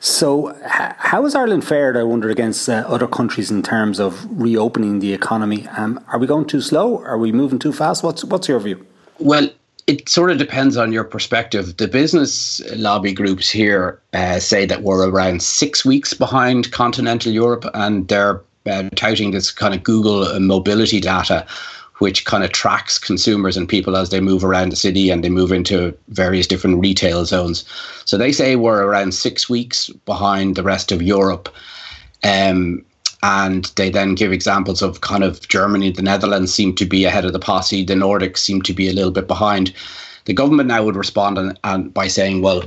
So, 0.00 0.56
how 0.64 1.24
has 1.24 1.34
Ireland 1.34 1.66
fared, 1.66 1.96
I 1.96 2.04
wonder, 2.04 2.30
against 2.30 2.68
uh, 2.68 2.84
other 2.86 3.06
countries 3.06 3.50
in 3.50 3.62
terms 3.62 3.98
of 3.98 4.26
reopening 4.30 5.00
the 5.00 5.12
economy? 5.12 5.66
Um, 5.68 6.02
are 6.08 6.18
we 6.18 6.26
going 6.26 6.46
too 6.46 6.60
slow? 6.60 7.02
Are 7.02 7.18
we 7.18 7.32
moving 7.32 7.58
too 7.58 7.72
fast? 7.72 8.02
What's, 8.02 8.24
what's 8.24 8.48
your 8.48 8.60
view? 8.60 8.86
Well, 9.18 9.50
it 9.88 10.06
sort 10.06 10.30
of 10.30 10.36
depends 10.36 10.76
on 10.76 10.92
your 10.92 11.02
perspective. 11.02 11.78
The 11.78 11.88
business 11.88 12.60
lobby 12.76 13.12
groups 13.14 13.48
here 13.48 13.98
uh, 14.12 14.38
say 14.38 14.66
that 14.66 14.82
we're 14.82 15.08
around 15.08 15.42
six 15.42 15.82
weeks 15.82 16.12
behind 16.12 16.70
continental 16.72 17.32
Europe, 17.32 17.64
and 17.72 18.06
they're 18.06 18.42
uh, 18.66 18.90
touting 18.94 19.30
this 19.30 19.50
kind 19.50 19.74
of 19.74 19.82
Google 19.82 20.38
mobility 20.38 21.00
data, 21.00 21.46
which 22.00 22.26
kind 22.26 22.44
of 22.44 22.52
tracks 22.52 22.98
consumers 22.98 23.56
and 23.56 23.66
people 23.66 23.96
as 23.96 24.10
they 24.10 24.20
move 24.20 24.44
around 24.44 24.68
the 24.68 24.76
city 24.76 25.08
and 25.08 25.24
they 25.24 25.30
move 25.30 25.52
into 25.52 25.96
various 26.08 26.46
different 26.46 26.80
retail 26.80 27.24
zones. 27.24 27.64
So 28.04 28.18
they 28.18 28.30
say 28.30 28.56
we're 28.56 28.84
around 28.84 29.14
six 29.14 29.48
weeks 29.48 29.88
behind 30.04 30.54
the 30.54 30.62
rest 30.62 30.92
of 30.92 31.00
Europe. 31.00 31.48
Um, 32.22 32.84
and 33.22 33.66
they 33.76 33.90
then 33.90 34.14
give 34.14 34.32
examples 34.32 34.82
of 34.82 35.00
kind 35.00 35.24
of 35.24 35.46
Germany, 35.48 35.90
the 35.90 36.02
Netherlands 36.02 36.54
seem 36.54 36.74
to 36.76 36.84
be 36.84 37.04
ahead 37.04 37.24
of 37.24 37.32
the 37.32 37.38
posse, 37.38 37.84
the 37.84 37.94
Nordics 37.94 38.38
seem 38.38 38.62
to 38.62 38.72
be 38.72 38.88
a 38.88 38.92
little 38.92 39.10
bit 39.10 39.26
behind. 39.26 39.72
The 40.26 40.34
government 40.34 40.68
now 40.68 40.84
would 40.84 40.96
respond 40.96 41.38
and, 41.38 41.58
and 41.64 41.92
by 41.92 42.08
saying, 42.08 42.42
well, 42.42 42.62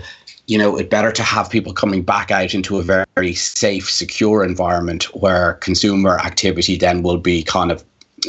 you 0.48 0.58
know, 0.58 0.78
it 0.78 0.90
better 0.90 1.12
to 1.12 1.24
have 1.24 1.50
people 1.50 1.72
coming 1.72 2.02
back 2.02 2.32
out 2.32 2.54
into 2.54 2.80
a 2.80 2.84
very 2.84 3.34
safe, 3.34 3.90
secure 3.90 4.44
environment 4.44 5.04
where 5.16 5.54
consumer 5.56 6.20
activity 6.20 6.76
then 6.76 7.04
will 7.04 7.20
be 7.20 7.44
kind 7.44 7.72
of 7.72 7.84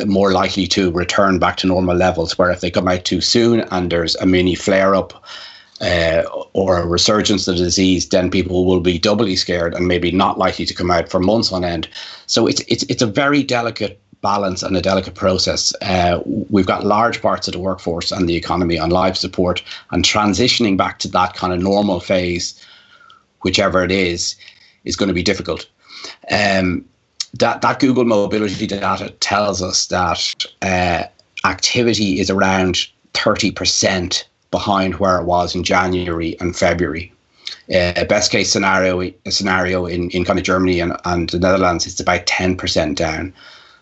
more 0.06 0.32
likely 0.32 0.66
to 0.66 0.90
return 0.92 1.38
back 1.38 1.56
to 1.58 1.66
normal 1.66 1.96
levels. 1.96 2.38
Where 2.38 2.50
if 2.50 2.60
they 2.60 2.70
come 2.70 2.86
out 2.86 3.04
too 3.04 3.20
soon 3.20 3.60
and 3.72 3.90
there's 3.90 4.14
a 4.16 4.26
mini 4.26 4.54
flare 4.54 4.94
up 4.94 5.24
uh, 5.82 6.22
or 6.52 6.78
a 6.78 6.86
resurgence 6.86 7.48
of 7.48 7.58
the 7.58 7.64
disease, 7.64 8.08
then 8.08 8.30
people 8.30 8.64
will 8.64 8.80
be 8.80 8.98
doubly 8.98 9.36
scared 9.36 9.74
and 9.74 9.88
maybe 9.88 10.12
not 10.12 10.38
likely 10.38 10.64
to 10.64 10.74
come 10.74 10.90
out 10.90 11.08
for 11.08 11.20
months 11.20 11.52
on 11.52 11.64
end. 11.64 11.88
So 12.26 12.46
it's 12.46 12.62
it's 12.68 12.84
it's 12.84 13.02
a 13.02 13.06
very 13.06 13.42
delicate 13.42 14.00
balance 14.22 14.62
and 14.62 14.76
a 14.76 14.80
delicate 14.80 15.14
process. 15.14 15.74
Uh, 15.82 16.22
we've 16.24 16.66
got 16.66 16.84
large 16.84 17.20
parts 17.20 17.48
of 17.48 17.52
the 17.52 17.58
workforce 17.58 18.12
and 18.12 18.28
the 18.28 18.36
economy 18.36 18.78
on 18.78 18.90
life 18.90 19.16
support, 19.16 19.62
and 19.90 20.04
transitioning 20.04 20.76
back 20.76 21.00
to 21.00 21.08
that 21.08 21.34
kind 21.34 21.52
of 21.52 21.60
normal 21.60 21.98
phase, 21.98 22.64
whichever 23.40 23.82
it 23.82 23.90
is, 23.90 24.36
is 24.84 24.96
going 24.96 25.08
to 25.08 25.14
be 25.14 25.24
difficult. 25.24 25.68
Um, 26.30 26.84
that 27.40 27.62
that 27.62 27.80
Google 27.80 28.04
mobility 28.04 28.66
data 28.66 29.10
tells 29.18 29.60
us 29.62 29.86
that 29.86 30.46
uh, 30.62 31.04
activity 31.44 32.20
is 32.20 32.30
around 32.30 32.86
thirty 33.14 33.50
percent 33.50 34.28
behind 34.52 35.00
where 35.00 35.18
it 35.18 35.24
was 35.24 35.56
in 35.56 35.64
January 35.64 36.36
and 36.38 36.54
February. 36.54 37.12
Uh, 37.74 38.04
best 38.04 38.30
case 38.30 38.52
scenario 38.52 39.12
scenario 39.28 39.86
in, 39.86 40.10
in 40.10 40.24
kind 40.24 40.38
of 40.38 40.44
Germany 40.44 40.78
and, 40.78 40.96
and 41.04 41.30
the 41.30 41.40
Netherlands, 41.40 41.86
it's 41.86 41.98
about 41.98 42.26
ten 42.26 42.56
percent 42.56 42.96
down. 42.96 43.34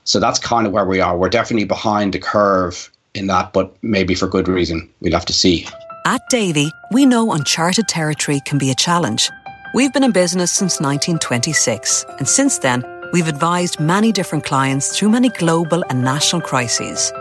So 0.04 0.18
that's 0.18 0.38
kind 0.38 0.66
of 0.66 0.72
where 0.72 0.86
we 0.86 1.00
are. 1.00 1.16
We're 1.16 1.28
definitely 1.28 1.66
behind 1.66 2.14
the 2.14 2.18
curve 2.18 2.90
in 3.14 3.26
that, 3.26 3.52
but 3.52 3.74
maybe 3.82 4.14
for 4.14 4.26
good 4.26 4.48
reason. 4.48 4.88
We'll 5.00 5.12
have 5.12 5.26
to 5.26 5.32
see. 5.32 5.66
At 6.06 6.22
Davy, 6.30 6.70
we 6.92 7.04
know 7.04 7.32
uncharted 7.32 7.88
territory 7.88 8.40
can 8.46 8.58
be 8.58 8.70
a 8.70 8.74
challenge. 8.74 9.30
We've 9.74 9.92
been 9.92 10.04
in 10.04 10.12
business 10.12 10.50
since 10.50 10.80
1926, 10.80 12.06
and 12.18 12.26
since 12.26 12.58
then, 12.58 12.84
we've 13.12 13.28
advised 13.28 13.78
many 13.78 14.10
different 14.10 14.44
clients 14.44 14.96
through 14.96 15.10
many 15.10 15.28
global 15.28 15.84
and 15.90 16.02
national 16.02 16.42
crises. 16.42 17.12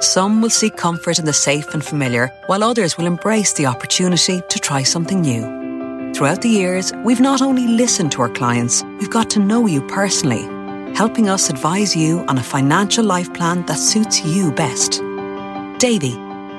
Some 0.00 0.40
will 0.40 0.50
seek 0.50 0.76
comfort 0.76 1.18
in 1.18 1.24
the 1.24 1.32
safe 1.32 1.74
and 1.74 1.84
familiar, 1.84 2.32
while 2.46 2.62
others 2.62 2.96
will 2.96 3.06
embrace 3.06 3.54
the 3.54 3.66
opportunity 3.66 4.40
to 4.48 4.58
try 4.60 4.84
something 4.84 5.20
new. 5.20 6.12
Throughout 6.14 6.40
the 6.40 6.48
years, 6.48 6.92
we've 7.04 7.20
not 7.20 7.42
only 7.42 7.66
listened 7.66 8.12
to 8.12 8.22
our 8.22 8.28
clients, 8.28 8.84
we've 9.00 9.10
got 9.10 9.28
to 9.30 9.40
know 9.40 9.66
you 9.66 9.82
personally, 9.88 10.42
helping 10.94 11.28
us 11.28 11.50
advise 11.50 11.96
you 11.96 12.20
on 12.28 12.38
a 12.38 12.42
financial 12.42 13.04
life 13.04 13.32
plan 13.34 13.66
that 13.66 13.78
suits 13.78 14.24
you 14.24 14.52
best. 14.52 15.02
Davy, 15.80 16.14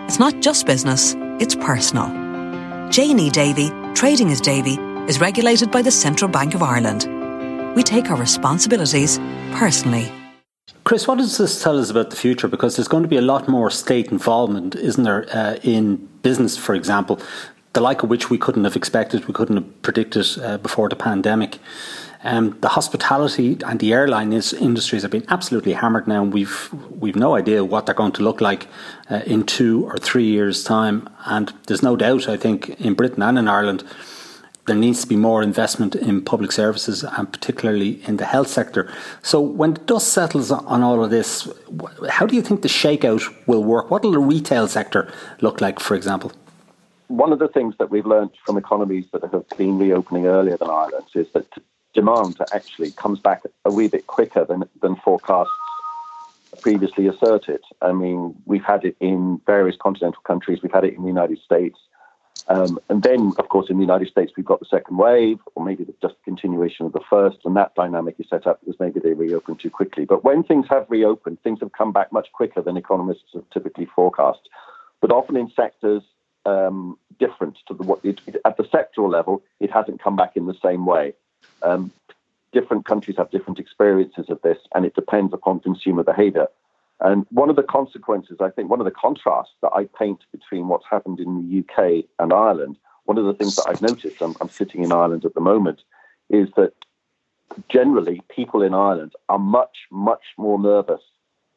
it's 0.05 0.19
not 0.19 0.41
just 0.41 0.65
business, 0.65 1.15
it's 1.39 1.55
personal. 1.55 2.09
J&E 2.89 3.29
Davy, 3.29 3.71
trading 3.95 4.31
as 4.31 4.41
Davy, 4.41 4.77
is 5.07 5.21
regulated 5.21 5.71
by 5.71 5.81
the 5.81 5.91
Central 5.91 6.29
Bank 6.29 6.55
of 6.55 6.61
Ireland. 6.61 7.07
We 7.73 7.83
take 7.83 8.09
our 8.11 8.17
responsibilities 8.17 9.17
personally. 9.53 10.11
Chris, 10.83 11.07
what 11.07 11.17
does 11.17 11.37
this 11.37 11.61
tell 11.61 11.77
us 11.79 11.89
about 11.89 12.09
the 12.09 12.15
future? 12.15 12.47
Because 12.47 12.75
there's 12.75 12.87
going 12.87 13.03
to 13.03 13.09
be 13.09 13.17
a 13.17 13.21
lot 13.21 13.47
more 13.47 13.69
state 13.69 14.11
involvement, 14.11 14.75
isn't 14.75 15.03
there, 15.03 15.25
uh, 15.35 15.55
in 15.63 16.07
business, 16.21 16.57
for 16.57 16.73
example, 16.75 17.19
the 17.73 17.81
like 17.81 18.03
of 18.03 18.09
which 18.09 18.29
we 18.29 18.37
couldn't 18.37 18.63
have 18.63 18.75
expected, 18.75 19.25
we 19.25 19.33
couldn't 19.33 19.57
have 19.57 19.81
predicted 19.81 20.25
uh, 20.41 20.57
before 20.57 20.89
the 20.89 20.95
pandemic. 20.95 21.59
Um, 22.23 22.57
the 22.59 22.69
hospitality 22.69 23.57
and 23.65 23.79
the 23.79 23.93
airline 23.93 24.33
is, 24.33 24.51
industries 24.51 25.03
have 25.03 25.11
been 25.11 25.25
absolutely 25.29 25.73
hammered 25.73 26.07
now, 26.07 26.23
we've 26.23 26.69
we've 26.89 27.15
no 27.15 27.35
idea 27.35 27.63
what 27.63 27.85
they're 27.85 27.95
going 27.95 28.11
to 28.13 28.23
look 28.23 28.41
like 28.41 28.67
uh, 29.09 29.21
in 29.25 29.45
two 29.45 29.85
or 29.85 29.97
three 29.97 30.25
years' 30.25 30.63
time. 30.63 31.07
And 31.25 31.53
there's 31.67 31.83
no 31.83 31.95
doubt, 31.95 32.27
I 32.27 32.35
think, 32.35 32.69
in 32.81 32.93
Britain 32.93 33.23
and 33.23 33.39
in 33.39 33.47
Ireland, 33.47 33.83
there 34.69 34.77
needs 34.77 35.01
to 35.01 35.07
be 35.07 35.15
more 35.15 35.41
investment 35.41 35.95
in 35.95 36.21
public 36.21 36.51
services 36.51 37.03
and 37.03 37.31
particularly 37.31 38.01
in 38.07 38.17
the 38.17 38.25
health 38.25 38.47
sector. 38.47 38.91
So, 39.23 39.41
when 39.41 39.73
the 39.73 39.81
dust 39.81 40.13
settles 40.13 40.51
on 40.51 40.83
all 40.83 41.03
of 41.03 41.09
this, 41.09 41.49
how 42.09 42.25
do 42.27 42.35
you 42.35 42.41
think 42.41 42.61
the 42.61 42.67
shakeout 42.67 43.23
will 43.47 43.63
work? 43.63 43.89
What 43.89 44.03
will 44.03 44.11
the 44.11 44.19
retail 44.19 44.67
sector 44.67 45.11
look 45.41 45.59
like, 45.59 45.79
for 45.79 45.95
example? 45.95 46.31
One 47.07 47.33
of 47.33 47.39
the 47.39 47.47
things 47.47 47.73
that 47.79 47.89
we've 47.89 48.05
learned 48.05 48.31
from 48.45 48.57
economies 48.57 49.05
that 49.11 49.23
have 49.23 49.49
been 49.57 49.79
reopening 49.79 50.27
earlier 50.27 50.57
than 50.57 50.69
Ireland 50.69 51.07
is 51.15 51.27
that 51.33 51.47
demand 51.95 52.37
actually 52.53 52.91
comes 52.91 53.19
back 53.19 53.41
a 53.65 53.71
wee 53.71 53.87
bit 53.87 54.05
quicker 54.05 54.45
than, 54.45 54.63
than 54.81 54.95
forecasts 54.97 55.51
previously 56.61 57.07
asserted. 57.07 57.61
I 57.81 57.91
mean, 57.91 58.35
we've 58.45 58.63
had 58.63 58.85
it 58.85 58.95
in 58.99 59.41
various 59.45 59.77
continental 59.81 60.21
countries, 60.21 60.59
we've 60.61 60.71
had 60.71 60.83
it 60.83 60.93
in 60.93 61.01
the 61.01 61.07
United 61.07 61.39
States. 61.39 61.79
Um, 62.49 62.79
and 62.89 63.03
then, 63.03 63.31
of 63.37 63.47
course, 63.49 63.69
in 63.69 63.77
the 63.77 63.83
United 63.83 64.09
States, 64.09 64.33
we've 64.35 64.45
got 64.45 64.59
the 64.59 64.65
second 64.65 64.97
wave, 64.97 65.37
or 65.53 65.63
maybe 65.63 65.85
just 66.01 66.15
a 66.15 66.23
continuation 66.25 66.87
of 66.87 66.93
the 66.93 67.01
first, 67.07 67.37
and 67.45 67.55
that 67.55 67.75
dynamic 67.75 68.15
is 68.17 68.27
set 68.27 68.47
up 68.47 68.59
because 68.59 68.79
maybe 68.79 68.99
they 68.99 69.13
reopened 69.13 69.59
too 69.59 69.69
quickly. 69.69 70.03
But 70.03 70.23
when 70.23 70.43
things 70.43 70.65
have 70.69 70.87
reopened, 70.89 71.41
things 71.43 71.59
have 71.59 71.71
come 71.71 71.91
back 71.91 72.11
much 72.11 72.31
quicker 72.31 72.63
than 72.63 72.75
economists 72.75 73.33
have 73.35 73.47
typically 73.51 73.85
forecast, 73.85 74.49
but 74.99 75.11
often 75.11 75.37
in 75.37 75.51
sectors 75.55 76.01
um, 76.47 76.97
different 77.19 77.57
to 77.67 77.75
the, 77.75 77.83
what 77.83 78.03
it, 78.03 78.19
at 78.43 78.57
the 78.57 78.63
sectoral 78.63 79.11
level, 79.11 79.43
it 79.59 79.71
hasn't 79.71 80.01
come 80.01 80.15
back 80.15 80.35
in 80.35 80.47
the 80.47 80.55
same 80.63 80.87
way. 80.87 81.13
Um, 81.61 81.91
different 82.51 82.85
countries 82.85 83.17
have 83.17 83.29
different 83.29 83.59
experiences 83.59 84.25
of 84.29 84.41
this, 84.41 84.57
and 84.73 84.85
it 84.85 84.95
depends 84.95 85.33
upon 85.33 85.59
consumer 85.59 86.03
behavior. 86.03 86.47
And 87.01 87.25
one 87.29 87.49
of 87.49 87.55
the 87.55 87.63
consequences, 87.63 88.37
I 88.41 88.49
think, 88.49 88.69
one 88.69 88.81
of 88.81 88.85
the 88.85 88.91
contrasts 88.91 89.53
that 89.61 89.71
I 89.73 89.85
paint 89.97 90.25
between 90.31 90.67
what's 90.67 90.85
happened 90.89 91.19
in 91.19 91.35
the 91.35 91.59
UK 91.59 92.05
and 92.19 92.33
Ireland, 92.33 92.77
one 93.05 93.17
of 93.17 93.25
the 93.25 93.33
things 93.33 93.55
that 93.55 93.67
I've 93.69 93.81
noticed, 93.81 94.21
I'm, 94.21 94.35
I'm 94.41 94.49
sitting 94.49 94.83
in 94.83 94.91
Ireland 94.91 95.23
at 95.23 95.33
the 95.33 95.41
moment, 95.41 95.81
is 96.29 96.49
that 96.57 96.73
generally 97.69 98.21
people 98.29 98.61
in 98.61 98.73
Ireland 98.73 99.13
are 99.29 99.39
much, 99.39 99.87
much 99.91 100.23
more 100.37 100.59
nervous 100.59 101.01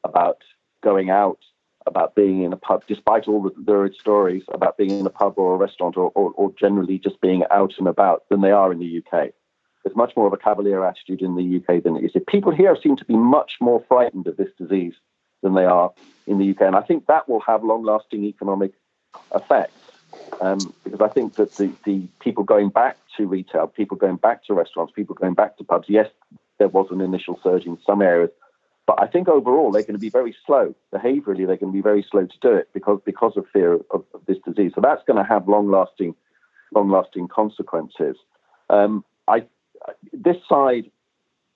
about 0.04 0.38
going 0.82 1.10
out, 1.10 1.38
about 1.86 2.14
being 2.14 2.42
in 2.42 2.52
a 2.52 2.56
pub, 2.56 2.84
despite 2.86 3.26
all 3.26 3.42
the 3.42 3.52
lurid 3.66 3.96
stories 3.96 4.44
about 4.52 4.76
being 4.76 4.90
in 5.00 5.06
a 5.06 5.10
pub 5.10 5.34
or 5.36 5.54
a 5.54 5.58
restaurant 5.58 5.96
or, 5.96 6.12
or, 6.14 6.30
or 6.36 6.52
generally 6.58 6.98
just 6.98 7.20
being 7.20 7.42
out 7.50 7.74
and 7.78 7.88
about 7.88 8.22
than 8.30 8.40
they 8.40 8.52
are 8.52 8.72
in 8.72 8.78
the 8.78 8.98
UK. 8.98 9.30
There's 9.84 9.96
much 9.96 10.12
more 10.16 10.28
of 10.28 10.32
a 10.32 10.36
cavalier 10.36 10.84
attitude 10.84 11.22
in 11.22 11.34
the 11.34 11.56
UK 11.56 11.82
than 11.82 11.96
it 11.96 12.04
is. 12.04 12.12
People 12.28 12.52
here 12.52 12.76
seem 12.80 12.96
to 12.96 13.04
be 13.04 13.16
much 13.16 13.54
more 13.60 13.84
frightened 13.88 14.28
of 14.28 14.36
this 14.36 14.50
disease 14.56 14.94
than 15.42 15.54
they 15.54 15.64
are 15.64 15.92
in 16.26 16.38
the 16.38 16.50
UK. 16.50 16.62
And 16.62 16.76
I 16.76 16.82
think 16.82 17.06
that 17.06 17.28
will 17.28 17.40
have 17.40 17.64
long 17.64 17.84
lasting 17.84 18.24
economic 18.24 18.72
effects. 19.34 19.74
Um, 20.40 20.74
because 20.84 21.00
I 21.00 21.08
think 21.08 21.34
that 21.36 21.54
the, 21.56 21.72
the 21.84 22.06
people 22.20 22.44
going 22.44 22.68
back 22.68 22.98
to 23.16 23.26
retail, 23.26 23.66
people 23.66 23.96
going 23.96 24.16
back 24.16 24.44
to 24.44 24.54
restaurants, 24.54 24.92
people 24.94 25.14
going 25.14 25.34
back 25.34 25.56
to 25.56 25.64
pubs, 25.64 25.86
yes, 25.88 26.08
there 26.58 26.68
was 26.68 26.88
an 26.90 27.00
initial 27.00 27.40
surge 27.42 27.64
in 27.64 27.78
some 27.86 28.02
areas, 28.02 28.30
but 28.86 29.00
I 29.00 29.06
think 29.06 29.28
overall 29.28 29.70
they're 29.70 29.82
going 29.82 29.94
to 29.94 29.98
be 29.98 30.10
very 30.10 30.34
slow. 30.44 30.74
Behaviorally, 30.92 31.46
they're 31.46 31.56
going 31.56 31.72
to 31.72 31.72
be 31.72 31.80
very 31.80 32.04
slow 32.08 32.26
to 32.26 32.38
do 32.40 32.54
it 32.54 32.68
because 32.74 33.00
because 33.04 33.36
of 33.36 33.46
fear 33.52 33.74
of, 33.74 33.84
of 33.90 34.04
this 34.26 34.38
disease. 34.44 34.72
So 34.74 34.80
that's 34.80 35.02
going 35.06 35.22
to 35.22 35.28
have 35.28 35.48
long 35.48 35.70
lasting, 35.70 36.14
long 36.74 36.90
lasting 36.90 37.28
consequences. 37.28 38.16
Um, 38.70 39.04
I 39.28 39.44
this 40.12 40.36
side 40.48 40.90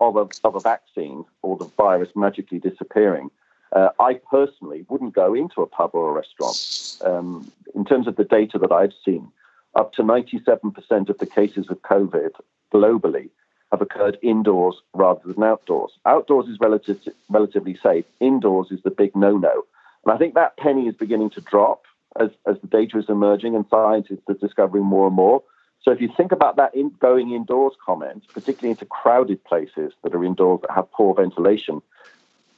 of 0.00 0.16
a 0.16 0.28
of 0.44 0.54
a 0.54 0.60
vaccine 0.60 1.24
or 1.42 1.56
the 1.56 1.64
virus 1.76 2.10
magically 2.14 2.58
disappearing 2.58 3.30
uh, 3.76 3.90
I 4.00 4.14
personally 4.30 4.86
wouldn't 4.88 5.14
go 5.14 5.34
into 5.34 5.60
a 5.60 5.66
pub 5.66 5.90
or 5.92 6.08
a 6.08 6.12
restaurant. 6.14 6.96
Um, 7.04 7.52
in 7.74 7.84
terms 7.84 8.08
of 8.08 8.16
the 8.16 8.24
data 8.24 8.58
that 8.58 8.72
I've 8.72 8.94
seen, 9.04 9.30
up 9.74 9.92
to 9.94 10.02
97% 10.02 11.10
of 11.10 11.18
the 11.18 11.26
cases 11.26 11.66
of 11.68 11.82
COVID 11.82 12.30
globally 12.72 13.28
have 13.70 13.82
occurred 13.82 14.16
indoors 14.22 14.76
rather 14.94 15.20
than 15.30 15.42
outdoors. 15.42 15.92
Outdoors 16.06 16.46
is 16.48 16.58
relative, 16.58 17.00
relatively 17.28 17.78
safe. 17.82 18.06
Indoors 18.18 18.68
is 18.70 18.80
the 18.82 18.90
big 18.90 19.14
no-no. 19.14 19.64
And 20.04 20.14
I 20.14 20.16
think 20.16 20.34
that 20.34 20.56
penny 20.56 20.88
is 20.88 20.94
beginning 20.94 21.30
to 21.30 21.42
drop 21.42 21.82
as, 22.18 22.30
as 22.46 22.56
the 22.62 22.68
data 22.68 22.96
is 22.96 23.10
emerging 23.10 23.54
and 23.56 23.66
scientists 23.68 24.22
are 24.28 24.34
discovering 24.34 24.84
more 24.84 25.06
and 25.06 25.16
more. 25.16 25.42
So 25.82 25.90
if 25.90 26.00
you 26.00 26.08
think 26.16 26.32
about 26.32 26.56
that 26.56 26.74
in 26.74 26.92
going 26.98 27.32
indoors 27.32 27.74
comment, 27.84 28.24
particularly 28.32 28.70
into 28.70 28.86
crowded 28.86 29.44
places 29.44 29.92
that 30.02 30.14
are 30.14 30.24
indoors 30.24 30.60
that 30.62 30.70
have 30.74 30.90
poor 30.92 31.14
ventilation, 31.14 31.82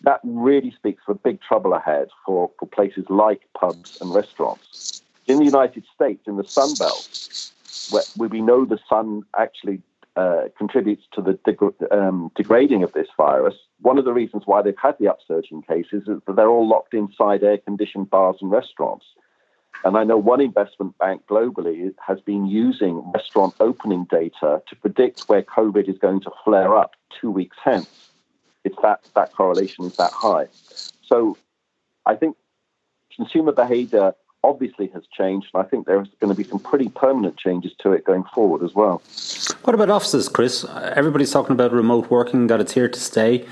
that 0.03 0.21
really 0.23 0.71
speaks 0.71 1.03
for 1.05 1.15
big 1.15 1.41
trouble 1.41 1.75
ahead 1.75 2.09
for, 2.25 2.51
for 2.59 2.67
places 2.67 3.05
like 3.09 3.43
pubs 3.59 3.99
and 4.01 4.15
restaurants. 4.15 5.03
In 5.27 5.39
the 5.39 5.45
United 5.45 5.85
States, 5.95 6.23
in 6.27 6.37
the 6.37 6.45
Sun 6.45 6.75
Belt, 6.79 7.51
where, 7.91 8.29
we 8.29 8.41
know 8.41 8.65
the 8.65 8.79
sun 8.89 9.23
actually 9.37 9.83
uh, 10.17 10.45
contributes 10.57 11.05
to 11.13 11.23
the 11.23 11.39
um, 11.91 12.31
degrading 12.35 12.83
of 12.83 12.93
this 12.93 13.09
virus. 13.17 13.55
One 13.81 13.99
of 13.99 14.05
the 14.05 14.13
reasons 14.13 14.45
why 14.47 14.63
they've 14.63 14.75
had 14.81 14.97
the 14.99 15.09
upsurge 15.09 15.49
in 15.51 15.63
cases 15.63 16.09
is 16.09 16.21
that 16.27 16.37
they're 16.37 16.49
all 16.49 16.67
locked 16.67 16.95
inside 16.95 17.43
air 17.43 17.59
conditioned 17.59 18.11
bars 18.11 18.37
and 18.41 18.51
restaurants. 18.51 19.05
And 19.85 19.97
I 19.97 20.05
know 20.05 20.17
one 20.17 20.41
investment 20.41 20.99
bank 20.99 21.23
globally 21.31 21.93
has 22.05 22.21
been 22.21 22.47
using 22.47 23.03
restaurant 23.15 23.55
opening 23.61 24.07
data 24.11 24.61
to 24.67 24.77
predict 24.77 25.29
where 25.29 25.43
COVID 25.43 25.89
is 25.89 25.99
going 25.99 26.21
to 26.23 26.31
flare 26.45 26.77
up 26.77 26.97
two 27.21 27.31
weeks 27.31 27.57
hence. 27.63 28.08
That, 28.83 29.01
that 29.15 29.33
correlation 29.33 29.85
is 29.85 29.97
that 29.97 30.13
high. 30.13 30.49
So 31.03 31.37
I 32.07 32.15
think 32.15 32.37
consumer 33.15 33.53
behavior 33.53 34.15
obviously 34.45 34.87
has 34.95 35.03
changed, 35.17 35.49
and 35.53 35.63
I 35.65 35.69
think 35.69 35.87
there's 35.87 36.09
going 36.21 36.33
to 36.33 36.37
be 36.37 36.49
some 36.49 36.61
pretty 36.61 36.89
permanent 36.89 37.37
changes 37.37 37.73
to 37.81 37.93
it 37.93 38.05
going 38.05 38.25
forward 38.35 38.63
as 38.63 38.75
well. 38.75 39.03
What 39.65 39.75
about 39.75 39.91
offices, 39.91 40.29
Chris? 40.29 40.65
Everybody's 40.95 41.33
talking 41.33 41.53
about 41.53 41.73
remote 41.73 42.11
working, 42.11 42.47
that 42.47 42.61
it's 42.61 42.73
here 42.73 42.89
to 42.89 43.01
stay. 43.01 43.47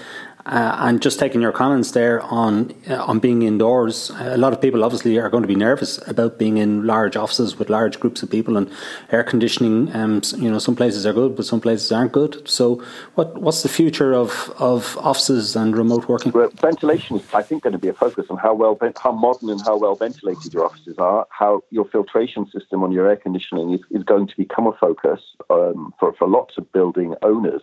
Uh, 0.47 0.77
and 0.79 1.03
just 1.03 1.19
taking 1.19 1.41
your 1.41 1.51
comments 1.51 1.91
there 1.91 2.23
on 2.23 2.73
uh, 2.89 3.03
on 3.05 3.19
being 3.19 3.43
indoors, 3.43 4.11
a 4.21 4.37
lot 4.37 4.53
of 4.53 4.61
people 4.61 4.85
obviously 4.85 5.19
are 5.19 5.29
going 5.29 5.43
to 5.43 5.49
be 5.49 5.57
nervous 5.57 5.99
about 6.07 6.39
being 6.39 6.59
in 6.59 6.87
large 6.87 7.17
offices 7.17 7.59
with 7.59 7.69
large 7.69 7.99
groups 7.99 8.23
of 8.23 8.31
people 8.31 8.57
and 8.57 8.71
air 9.11 9.25
conditioning. 9.25 9.93
Um, 9.93 10.23
you 10.37 10.49
know, 10.49 10.61
some 10.61 10.77
places 10.77 11.05
are 11.05 11.13
good, 11.13 11.35
but 11.35 11.47
some 11.47 11.61
places 11.61 11.91
aren't 11.91 12.13
good. 12.13 12.49
So, 12.49 12.81
what 13.17 13.37
what's 13.43 13.65
the 13.65 13.69
future 13.69 14.15
of, 14.15 14.55
of 14.57 14.97
offices 14.99 15.57
and 15.57 15.77
remote 15.77 16.09
working? 16.09 16.31
Well, 16.31 16.51
ventilation 16.51 17.17
is, 17.17 17.35
I 17.35 17.43
think, 17.43 17.65
going 17.65 17.73
to 17.73 17.79
be 17.81 17.89
a 17.89 17.95
focus 17.95 18.27
on 18.31 18.37
how 18.37 18.55
well 18.55 18.79
how 19.03 19.11
modern 19.11 19.51
and 19.51 19.61
how 19.63 19.77
well 19.77 19.97
ventilated 19.97 20.55
your 20.55 20.67
offices 20.67 20.97
are. 20.99 21.27
How 21.31 21.63
your 21.71 21.87
filtration 21.87 22.49
system 22.53 22.85
on 22.85 22.93
your 22.93 23.09
air 23.09 23.17
conditioning 23.17 23.73
is, 23.73 23.81
is 23.91 24.05
going 24.05 24.29
to 24.29 24.37
become 24.37 24.69
a 24.69 24.73
focus 24.75 25.21
um, 25.51 25.93
for 25.99 26.13
for 26.13 26.29
lots 26.29 26.57
of 26.57 26.71
building 26.73 27.17
owners 27.23 27.63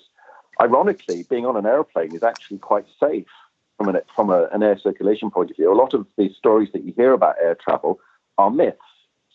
ironically, 0.62 1.26
being 1.30 1.46
on 1.46 1.58
an 1.58 1.66
airplane 1.66 2.16
is 2.16 2.24
actually 2.24 2.60
quite 2.60 2.86
safe 3.00 3.28
from 3.78 3.90
an, 3.90 4.02
from 4.16 4.30
a, 4.30 4.48
an 4.52 4.64
air 4.64 4.78
circulation 4.78 5.32
point 5.32 5.52
of 5.52 5.58
view. 5.58 5.72
A 5.72 5.76
lot 5.76 5.94
of 5.94 6.06
the 6.18 6.32
stories 6.34 6.70
that 6.74 6.84
you 6.84 6.94
hear 6.96 7.14
about 7.14 7.36
air 7.42 7.56
travel 7.56 8.00
are 8.38 8.52
myths. 8.52 8.78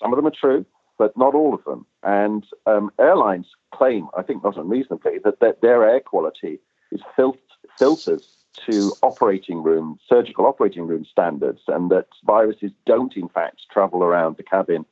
Some 0.00 0.12
of 0.12 0.16
them 0.16 0.26
are 0.26 0.30
true, 0.30 0.64
but 0.96 1.16
not 1.16 1.34
all 1.34 1.54
of 1.54 1.64
them. 1.64 1.86
And 2.02 2.44
um, 2.66 2.90
airlines 2.98 3.46
claim, 3.72 4.08
I 4.16 4.22
think 4.22 4.44
not 4.44 4.56
unreasonably, 4.56 5.18
that, 5.24 5.40
that 5.40 5.60
their 5.60 5.88
air 5.88 6.00
quality 6.00 6.60
is 6.92 7.00
fil- 7.16 7.36
filtered 7.78 8.22
to 8.66 8.92
operating 9.02 9.62
room, 9.62 9.98
surgical 10.08 10.46
operating 10.46 10.86
room 10.86 11.04
standards, 11.04 11.62
and 11.68 11.90
that 11.90 12.08
viruses 12.24 12.72
don't, 12.86 13.16
in 13.16 13.28
fact, 13.28 13.62
travel 13.70 14.02
around 14.02 14.36
the 14.36 14.42
cabin 14.42 14.84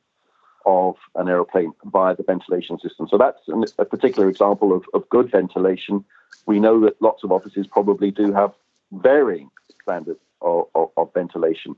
of 0.67 0.95
an 1.15 1.29
aeroplane 1.29 1.71
via 1.85 2.13
the 2.15 2.23
ventilation 2.23 2.77
system. 2.77 3.07
So 3.09 3.17
that's 3.17 3.39
a 3.79 3.85
particular 3.85 4.29
example 4.29 4.75
of, 4.75 4.83
of 4.93 5.07
good 5.09 5.31
ventilation. 5.31 6.03
We 6.45 6.59
know 6.59 6.81
that 6.81 7.01
lots 7.01 7.23
of 7.23 7.31
offices 7.31 7.65
probably 7.65 8.11
do 8.11 8.33
have 8.33 8.51
varying 8.91 9.49
standards 9.81 10.19
of, 10.41 10.65
of, 10.75 10.89
of 10.97 11.13
ventilation. 11.13 11.75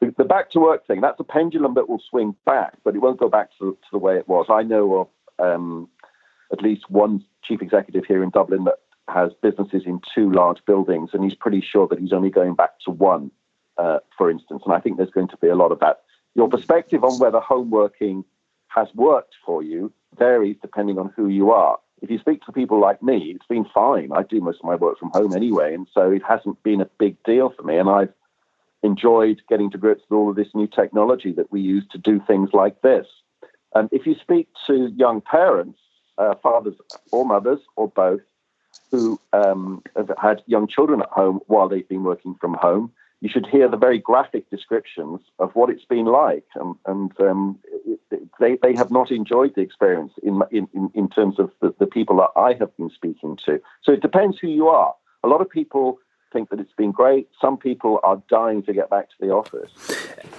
The, 0.00 0.14
the, 0.16 0.24
back 0.24 0.50
to 0.52 0.60
work 0.60 0.86
thing, 0.86 1.02
that's 1.02 1.20
a 1.20 1.24
pendulum 1.24 1.74
that 1.74 1.90
will 1.90 2.02
swing 2.08 2.34
back, 2.46 2.78
but 2.82 2.96
it 2.96 3.00
won't 3.00 3.20
go 3.20 3.28
back 3.28 3.50
to, 3.58 3.72
to 3.72 3.88
the 3.92 3.98
way 3.98 4.16
it 4.16 4.26
was. 4.26 4.46
I 4.48 4.62
know 4.62 4.94
of 4.94 5.08
um, 5.38 5.88
at 6.50 6.62
least 6.62 6.90
one 6.90 7.22
chief 7.44 7.60
executive 7.60 8.06
here 8.06 8.22
in 8.22 8.30
Dublin 8.30 8.64
that 8.64 8.78
has 9.08 9.32
businesses 9.42 9.82
in 9.84 10.00
two 10.14 10.32
large 10.32 10.64
buildings, 10.64 11.10
and 11.12 11.22
he's 11.22 11.34
pretty 11.34 11.60
sure 11.60 11.86
that 11.88 11.98
he's 11.98 12.14
only 12.14 12.30
going 12.30 12.54
back 12.54 12.80
to 12.86 12.90
one, 12.90 13.30
uh, 13.76 13.98
for 14.16 14.30
instance. 14.30 14.62
And 14.64 14.74
I 14.74 14.80
think 14.80 14.96
there's 14.96 15.10
going 15.10 15.28
to 15.28 15.36
be 15.36 15.48
a 15.48 15.56
lot 15.56 15.72
of 15.72 15.80
that 15.80 16.00
your 16.34 16.48
perspective 16.48 17.04
on 17.04 17.18
whether 17.18 17.40
home 17.40 17.70
working 17.70 18.24
has 18.68 18.88
worked 18.94 19.34
for 19.44 19.62
you 19.62 19.92
varies 20.18 20.56
depending 20.62 20.98
on 20.98 21.12
who 21.16 21.28
you 21.28 21.50
are. 21.50 21.78
If 22.02 22.10
you 22.10 22.18
speak 22.18 22.42
to 22.42 22.52
people 22.52 22.80
like 22.80 23.02
me, 23.02 23.32
it's 23.34 23.46
been 23.46 23.66
fine. 23.74 24.10
I 24.12 24.22
do 24.22 24.40
most 24.40 24.60
of 24.60 24.64
my 24.64 24.76
work 24.76 24.98
from 24.98 25.10
home 25.10 25.34
anyway, 25.34 25.74
and 25.74 25.86
so 25.92 26.10
it 26.10 26.22
hasn't 26.26 26.62
been 26.62 26.80
a 26.80 26.88
big 26.98 27.22
deal 27.24 27.50
for 27.50 27.62
me. 27.62 27.76
And 27.76 27.90
I've 27.90 28.12
enjoyed 28.82 29.42
getting 29.48 29.70
to 29.70 29.78
grips 29.78 30.02
with 30.08 30.16
all 30.16 30.30
of 30.30 30.36
this 30.36 30.54
new 30.54 30.66
technology 30.66 31.32
that 31.32 31.52
we 31.52 31.60
use 31.60 31.84
to 31.90 31.98
do 31.98 32.20
things 32.26 32.50
like 32.54 32.80
this. 32.80 33.06
And 33.74 33.88
if 33.92 34.06
you 34.06 34.14
speak 34.20 34.48
to 34.66 34.90
young 34.96 35.20
parents, 35.20 35.78
uh, 36.16 36.34
fathers 36.42 36.74
or 37.12 37.24
mothers 37.24 37.60
or 37.76 37.88
both, 37.88 38.20
who 38.90 39.20
um, 39.32 39.82
have 39.96 40.10
had 40.20 40.42
young 40.46 40.66
children 40.66 41.02
at 41.02 41.08
home 41.08 41.40
while 41.46 41.68
they've 41.68 41.88
been 41.88 42.02
working 42.02 42.34
from 42.40 42.54
home, 42.54 42.92
you 43.20 43.28
should 43.28 43.46
hear 43.46 43.68
the 43.68 43.76
very 43.76 43.98
graphic 43.98 44.48
descriptions 44.50 45.20
of 45.38 45.50
what 45.54 45.70
it's 45.70 45.84
been 45.84 46.06
like. 46.06 46.46
And, 46.54 46.74
and 46.86 47.20
um, 47.20 47.58
they, 48.40 48.56
they 48.62 48.74
have 48.74 48.90
not 48.90 49.10
enjoyed 49.10 49.54
the 49.54 49.60
experience 49.60 50.12
in, 50.22 50.40
in, 50.50 50.90
in 50.94 51.08
terms 51.08 51.38
of 51.38 51.50
the, 51.60 51.74
the 51.78 51.86
people 51.86 52.16
that 52.16 52.30
I 52.40 52.54
have 52.58 52.74
been 52.76 52.90
speaking 52.90 53.38
to. 53.44 53.60
So 53.82 53.92
it 53.92 54.00
depends 54.00 54.38
who 54.38 54.48
you 54.48 54.68
are. 54.68 54.94
A 55.22 55.28
lot 55.28 55.42
of 55.42 55.50
people 55.50 55.98
think 56.32 56.48
that 56.48 56.60
it's 56.60 56.72
been 56.72 56.92
great. 56.92 57.28
Some 57.40 57.58
people 57.58 58.00
are 58.04 58.22
dying 58.30 58.62
to 58.62 58.72
get 58.72 58.88
back 58.88 59.10
to 59.10 59.16
the 59.20 59.30
office. 59.30 59.70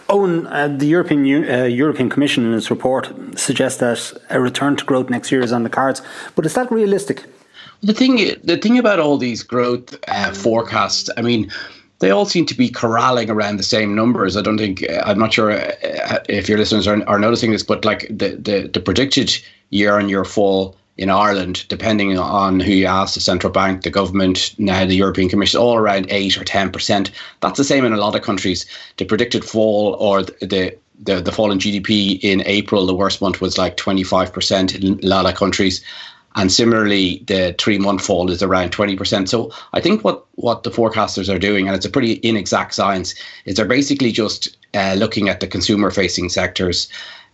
Eoin, 0.08 0.48
uh, 0.50 0.68
the 0.70 0.88
European 0.88 1.50
uh, 1.50 1.64
European 1.66 2.10
Commission 2.10 2.46
in 2.46 2.54
its 2.54 2.72
report 2.72 3.12
suggests 3.38 3.80
that 3.80 4.14
a 4.30 4.40
return 4.40 4.76
to 4.78 4.86
growth 4.86 5.10
next 5.10 5.32
year 5.32 5.42
is 5.42 5.52
on 5.52 5.64
the 5.64 5.70
cards. 5.70 6.02
But 6.36 6.46
is 6.46 6.54
that 6.54 6.72
realistic? 6.72 7.26
The 7.84 7.94
thing, 7.94 8.16
the 8.44 8.58
thing 8.58 8.78
about 8.78 9.00
all 9.00 9.18
these 9.18 9.44
growth 9.44 9.98
uh, 10.08 10.32
forecasts, 10.34 11.10
I 11.18 11.22
mean, 11.22 11.52
they 12.02 12.10
all 12.10 12.26
seem 12.26 12.46
to 12.48 12.56
be 12.56 12.68
corralling 12.68 13.30
around 13.30 13.58
the 13.58 13.64
same 13.64 13.96
numbers. 13.96 14.36
I 14.36 14.42
don't 14.42 14.58
think 14.58 14.84
I'm 15.06 15.20
not 15.20 15.34
sure 15.34 15.52
uh, 15.52 16.20
if 16.28 16.50
your 16.50 16.58
listeners 16.58 16.88
are, 16.88 17.08
are 17.08 17.20
noticing 17.20 17.52
this, 17.52 17.64
but 17.64 17.86
like 17.86 18.08
the, 18.10 18.36
the, 18.36 18.70
the 18.74 18.80
predicted 18.80 19.32
year 19.70 19.98
on 19.98 20.10
year 20.10 20.26
fall 20.26 20.76
in 20.98 21.10
Ireland, 21.10 21.66
depending 21.70 22.18
on 22.18 22.60
who 22.60 22.72
you 22.72 22.86
ask, 22.88 23.14
the 23.14 23.20
central 23.20 23.54
bank, 23.54 23.84
the 23.84 23.92
government, 23.92 24.54
now 24.58 24.84
the 24.84 24.96
European 24.96 25.30
Commission, 25.30 25.60
all 25.60 25.78
around 25.78 26.08
eight 26.10 26.38
or 26.38 26.44
ten 26.44 26.72
percent. 26.72 27.12
That's 27.40 27.58
the 27.58 27.64
same 27.64 27.86
in 27.86 27.94
a 27.94 27.98
lot 27.98 28.16
of 28.16 28.24
countries. 28.24 28.66
The 28.98 29.06
predicted 29.06 29.46
fall 29.46 29.96
or 30.00 30.24
the 30.24 30.76
the, 31.04 31.20
the 31.20 31.32
fall 31.32 31.52
in 31.52 31.58
GDP 31.58 32.20
in 32.22 32.44
April, 32.46 32.86
the 32.86 32.94
worst 32.94 33.22
month 33.22 33.42
was 33.42 33.58
like 33.58 33.76
25% 33.76 34.76
in 34.76 35.04
a 35.04 35.08
lot 35.08 35.26
of 35.26 35.36
countries. 35.36 35.84
And 36.36 36.52
similarly, 36.52 37.24
the 37.28 37.56
three 37.60 37.78
month 37.78 38.06
fall 38.06 38.30
is 38.32 38.42
around 38.42 38.72
20%. 38.72 39.28
So 39.28 39.52
I 39.74 39.82
think 39.82 40.04
what, 40.04 40.26
what 40.36 40.64
the 40.64 40.72
forecasters 40.72 41.34
are 41.34 41.40
doing, 41.40 41.68
and 41.68 41.76
it's 41.76 41.86
a 41.86 41.90
pretty 41.90 42.20
inexact 42.24 42.74
science, 42.74 43.16
is 43.46 43.56
they're 43.56 43.66
basically 43.66 44.12
just 44.12 44.58
uh, 44.74 44.96
looking 44.98 45.30
at 45.30 45.40
the 45.40 45.48
consumer 45.48 45.92
facing 45.92 46.30
sectors 46.30 46.88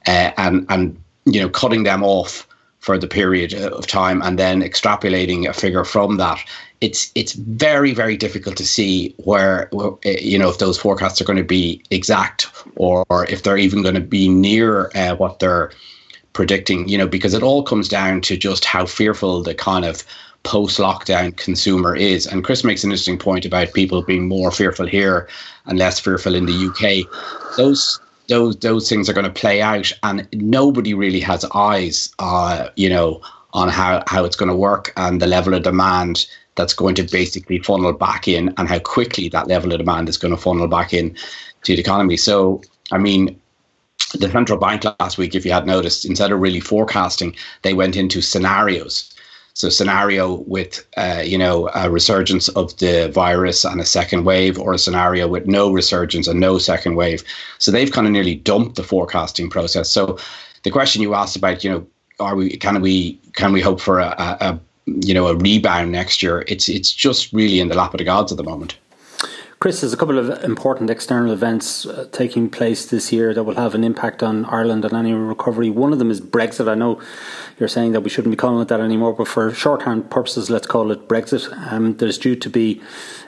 uh, 0.08 0.32
and, 0.38 0.66
and 0.70 1.00
you 1.26 1.42
know 1.42 1.50
cutting 1.50 1.84
them 1.84 2.04
off 2.04 2.48
for 2.80 2.98
the 2.98 3.08
period 3.08 3.54
of 3.54 3.86
time 3.86 4.22
and 4.22 4.40
then 4.40 4.62
extrapolating 4.62 5.48
a 5.48 5.54
figure 5.54 5.84
from 5.84 6.18
that. 6.18 6.40
It's 6.80 7.12
it's 7.16 7.34
very 7.34 7.94
very 7.94 8.16
difficult 8.16 8.56
to 8.58 8.66
see 8.66 9.14
where 9.18 9.70
uh, 9.76 9.92
you 10.06 10.40
know 10.40 10.50
if 10.50 10.60
those 10.60 10.78
forecasts 10.78 11.20
are 11.20 11.26
going 11.26 11.38
to 11.38 11.44
be 11.44 11.82
exact 11.92 12.48
or, 12.76 13.06
or 13.10 13.26
if 13.26 13.44
they're 13.44 13.58
even 13.58 13.82
going 13.82 13.96
to 13.96 14.02
be 14.02 14.30
near 14.30 14.92
uh, 14.96 15.16
what 15.16 15.40
they're 15.40 15.72
predicting, 16.38 16.88
you 16.88 17.00
know, 17.00 17.08
because 17.08 17.34
it 17.34 17.42
all 17.42 17.64
comes 17.64 17.90
down 17.90 18.22
to 18.22 18.38
just 18.38 18.64
how 18.64 18.86
fearful 18.86 19.42
the 19.42 19.56
kind 19.56 19.84
of 19.84 20.04
post 20.44 20.78
lockdown 20.78 21.36
consumer 21.36 21.96
is. 21.96 22.28
And 22.28 22.44
Chris 22.44 22.64
makes 22.64 22.84
an 22.84 22.92
interesting 22.92 23.18
point 23.18 23.44
about 23.44 23.74
people 23.74 24.04
being 24.04 24.28
more 24.28 24.52
fearful 24.52 24.86
here 24.86 25.28
and 25.66 25.80
less 25.80 26.00
fearful 26.00 26.36
in 26.36 26.46
the 26.46 26.68
UK. 26.70 27.58
Those 27.58 28.00
those 28.28 28.56
those 28.58 28.88
things 28.88 29.10
are 29.10 29.14
going 29.14 29.26
to 29.34 29.42
play 29.42 29.64
out, 29.64 29.92
and 30.04 30.28
nobody 30.32 30.94
really 30.94 31.22
has 31.22 31.44
eyes, 31.56 32.14
uh, 32.20 32.70
you 32.76 32.88
know, 32.88 33.20
on 33.54 33.68
how 33.68 34.04
how 34.06 34.24
it's 34.24 34.36
going 34.36 34.52
to 34.52 34.56
work 34.56 34.94
and 34.96 35.20
the 35.20 35.26
level 35.26 35.56
of 35.56 35.64
demand 35.64 36.28
that's 36.54 36.76
going 36.76 36.94
to 36.96 37.04
basically 37.04 37.58
funnel 37.64 37.94
back 37.94 38.28
in, 38.28 38.54
and 38.58 38.70
how 38.70 38.78
quickly 38.78 39.28
that 39.30 39.48
level 39.48 39.72
of 39.72 39.80
demand 39.80 40.08
is 40.08 40.18
going 40.18 40.36
to 40.36 40.40
funnel 40.40 40.68
back 40.68 40.94
in 40.94 41.16
to 41.64 41.74
the 41.76 41.82
economy. 41.82 42.16
So, 42.16 42.62
I 42.92 43.00
mean, 43.00 43.42
the 44.14 44.30
central 44.32 44.58
bank 44.58 44.84
last 45.00 45.18
week, 45.18 45.36
if 45.36 45.46
you 45.46 45.52
had 45.52 45.68
noticed, 45.68 46.06
instead 46.06 46.32
of 46.32 46.40
really 46.40 46.60
forecasting, 46.60 47.36
they 47.64 47.74
went 47.74 47.96
into 47.96 48.22
scenarios. 48.22 49.14
So 49.54 49.70
scenario 49.70 50.36
with 50.46 50.86
uh, 50.98 51.24
you 51.26 51.38
know 51.38 51.70
a 51.74 51.90
resurgence 51.90 52.48
of 52.50 52.78
the 52.78 53.10
virus 53.12 53.66
and 53.66 53.82
a 53.82 53.86
second 53.86 54.24
wave, 54.24 54.60
or 54.60 54.74
a 54.74 54.78
scenario 54.78 55.28
with 55.28 55.48
no 55.48 55.72
resurgence 55.72 56.28
and 56.28 56.40
no 56.40 56.60
second 56.60 56.96
wave. 56.96 57.24
So 57.58 57.72
they've 57.72 57.92
kind 57.92 58.06
of 58.06 58.14
nearly 58.14 58.36
dumped 58.36 58.76
the 58.76 58.84
forecasting 58.84 59.50
process. 59.50 59.90
So 59.90 60.20
the 60.64 60.70
question 60.70 61.02
you 61.02 61.16
asked 61.16 61.36
about, 61.36 61.64
you 61.64 61.72
know, 61.72 61.88
are 62.20 62.36
we 62.36 62.56
can 62.58 62.82
we 62.82 63.20
can 63.34 63.52
we 63.52 63.62
hope 63.62 63.82
for 63.82 64.00
a, 64.00 64.14
a, 64.20 64.38
a 64.42 64.60
you 64.86 65.14
know 65.16 65.28
a 65.28 65.36
rebound 65.36 65.92
next 65.92 66.22
year? 66.22 66.46
It's 66.48 66.70
it's 66.70 66.94
just 66.94 67.34
really 67.34 67.60
in 67.60 67.68
the 67.68 67.76
lap 67.76 67.96
of 67.96 67.98
the 67.98 68.04
gods 68.04 68.32
at 68.32 68.38
the 68.38 68.44
moment. 68.44 68.78
Chris, 69.60 69.82
there's 69.82 69.92
a 69.92 69.98
couple 69.98 70.20
of 70.20 70.44
important 70.44 70.88
external 70.88 71.34
events 71.34 71.88
uh, 71.88 72.08
taking 72.12 72.48
place 72.48 72.86
this 72.86 73.12
year 73.12 73.34
that 73.34 73.44
will 73.44 73.56
have 73.56 73.74
an 73.74 73.84
impact 73.84 74.22
on 74.22 74.46
Ireland 74.46 74.86
and 74.86 74.94
any 74.94 75.14
recovery. 75.14 75.72
One 75.72 75.92
of 75.92 75.98
them 75.98 76.12
is 76.12 76.22
Brexit. 76.22 76.70
I 76.70 76.76
know 76.76 77.02
you're 77.60 77.70
saying 77.70 77.94
that 77.94 78.02
we 78.02 78.10
shouldn't 78.10 78.32
be 78.32 78.38
calling 78.38 78.62
it 78.62 78.68
that 78.68 78.80
anymore, 78.80 79.14
but 79.14 79.28
for 79.28 79.52
shorthand 79.52 80.12
purposes, 80.12 80.50
let's 80.50 80.68
call 80.68 80.92
it 80.92 81.08
Brexit. 81.08 81.52
Um, 81.72 81.98
there's 81.98 82.20
due 82.20 82.36
to 82.36 82.50
be 82.50 82.82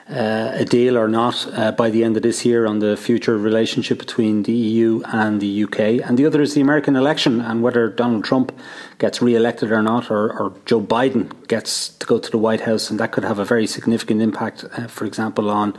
uh, 0.08 0.52
a 0.54 0.64
deal 0.64 0.96
or 0.96 1.08
not 1.08 1.46
uh, 1.56 1.72
by 1.72 1.90
the 1.90 2.04
end 2.04 2.16
of 2.16 2.22
this 2.22 2.44
year 2.44 2.66
on 2.66 2.78
the 2.78 2.96
future 2.96 3.38
relationship 3.38 3.98
between 3.98 4.44
the 4.44 4.52
EU 4.52 5.02
and 5.06 5.40
the 5.40 5.64
UK. 5.64 5.80
And 6.04 6.16
the 6.16 6.26
other 6.26 6.42
is 6.42 6.54
the 6.54 6.60
American 6.60 6.94
election 6.96 7.40
and 7.40 7.62
whether 7.62 7.88
Donald 7.88 8.24
Trump 8.24 8.56
gets 8.98 9.20
re 9.20 9.34
elected 9.34 9.72
or 9.72 9.82
not, 9.82 10.10
or, 10.10 10.32
or, 10.38 10.52
Joe 10.66 10.80
Biden 10.80 11.46
gets 11.48 11.88
to 11.88 12.06
go 12.06 12.18
to 12.18 12.30
the 12.30 12.38
White 12.38 12.62
House. 12.62 12.90
And 12.90 13.00
that 13.00 13.12
could 13.12 13.24
have 13.24 13.38
a 13.38 13.44
very 13.44 13.66
significant 13.66 14.20
impact, 14.20 14.64
uh, 14.76 14.86
for 14.86 15.06
example, 15.06 15.50
on 15.50 15.76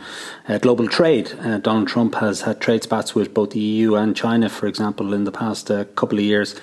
uh, 0.47 0.57
global 0.57 0.87
trade. 0.87 1.33
Uh, 1.39 1.57
Donald 1.57 1.87
Trump 1.87 2.15
has 2.15 2.41
had 2.41 2.59
trade 2.59 2.83
spats 2.83 3.13
with 3.13 3.33
both 3.33 3.51
the 3.51 3.59
EU 3.59 3.95
and 3.95 4.15
China, 4.15 4.49
for 4.49 4.67
example, 4.67 5.13
in 5.13 5.23
the 5.23 5.31
past 5.31 5.69
uh, 5.69 5.83
couple 5.95 6.17
of 6.17 6.23
years. 6.23 6.59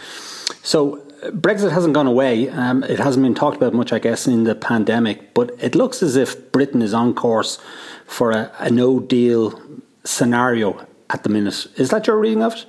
So 0.62 1.02
Brexit 1.26 1.72
hasn't 1.72 1.94
gone 1.94 2.06
away. 2.06 2.48
Um, 2.48 2.84
it 2.84 2.98
hasn't 2.98 3.24
been 3.24 3.34
talked 3.34 3.56
about 3.56 3.74
much, 3.74 3.92
I 3.92 3.98
guess, 3.98 4.26
in 4.26 4.44
the 4.44 4.54
pandemic, 4.54 5.34
but 5.34 5.50
it 5.58 5.74
looks 5.74 6.02
as 6.02 6.16
if 6.16 6.52
Britain 6.52 6.82
is 6.82 6.94
on 6.94 7.14
course 7.14 7.58
for 8.06 8.30
a, 8.30 8.52
a 8.58 8.70
no 8.70 9.00
deal 9.00 9.60
scenario 10.04 10.86
at 11.10 11.22
the 11.22 11.28
minute. 11.28 11.66
Is 11.76 11.90
that 11.90 12.06
your 12.06 12.18
reading 12.18 12.42
of 12.42 12.54
it? 12.54 12.66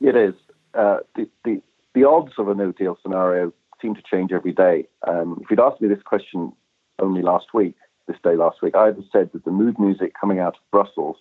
It 0.00 0.16
is. 0.16 0.34
Uh, 0.74 0.98
the, 1.14 1.28
the, 1.44 1.60
the 1.94 2.04
odds 2.04 2.32
of 2.38 2.48
a 2.48 2.54
no 2.54 2.72
deal 2.72 2.98
scenario 3.02 3.52
seem 3.82 3.94
to 3.94 4.02
change 4.02 4.32
every 4.32 4.52
day. 4.52 4.86
Um, 5.06 5.40
if 5.42 5.50
you'd 5.50 5.60
asked 5.60 5.80
me 5.80 5.88
this 5.88 6.02
question 6.02 6.52
only 6.98 7.22
last 7.22 7.52
week, 7.54 7.76
this 8.06 8.16
day 8.22 8.36
last 8.36 8.62
week, 8.62 8.74
I'd 8.74 8.96
have 8.96 9.04
said 9.12 9.30
that 9.32 9.44
the 9.44 9.50
mood 9.50 9.78
music 9.78 10.14
coming 10.18 10.38
out 10.38 10.56
of 10.56 10.70
Brussels 10.70 11.16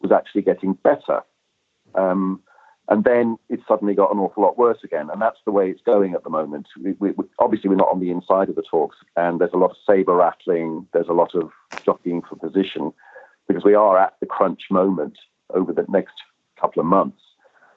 was 0.00 0.12
actually 0.12 0.42
getting 0.42 0.74
better. 0.74 1.22
Um, 1.94 2.40
and 2.90 3.04
then 3.04 3.38
it 3.48 3.60
suddenly 3.66 3.94
got 3.94 4.12
an 4.12 4.18
awful 4.18 4.42
lot 4.42 4.58
worse 4.58 4.78
again. 4.82 5.08
And 5.10 5.22
that's 5.22 5.38
the 5.46 5.52
way 5.52 5.70
it's 5.70 5.80
going 5.82 6.14
at 6.14 6.24
the 6.24 6.30
moment. 6.30 6.66
We, 6.82 6.92
we, 6.98 7.12
obviously, 7.38 7.70
we're 7.70 7.76
not 7.76 7.92
on 7.92 8.00
the 8.00 8.10
inside 8.10 8.48
of 8.48 8.56
the 8.56 8.62
talks, 8.62 8.96
and 9.16 9.40
there's 9.40 9.52
a 9.54 9.58
lot 9.58 9.70
of 9.70 9.76
saber 9.86 10.14
rattling, 10.16 10.86
there's 10.92 11.08
a 11.08 11.12
lot 11.12 11.34
of 11.36 11.50
jockeying 11.84 12.22
for 12.22 12.34
position, 12.34 12.92
because 13.46 13.64
we 13.64 13.74
are 13.74 13.96
at 13.96 14.14
the 14.18 14.26
crunch 14.26 14.62
moment 14.70 15.18
over 15.54 15.72
the 15.72 15.86
next 15.88 16.14
couple 16.60 16.80
of 16.80 16.86
months. 16.86 17.22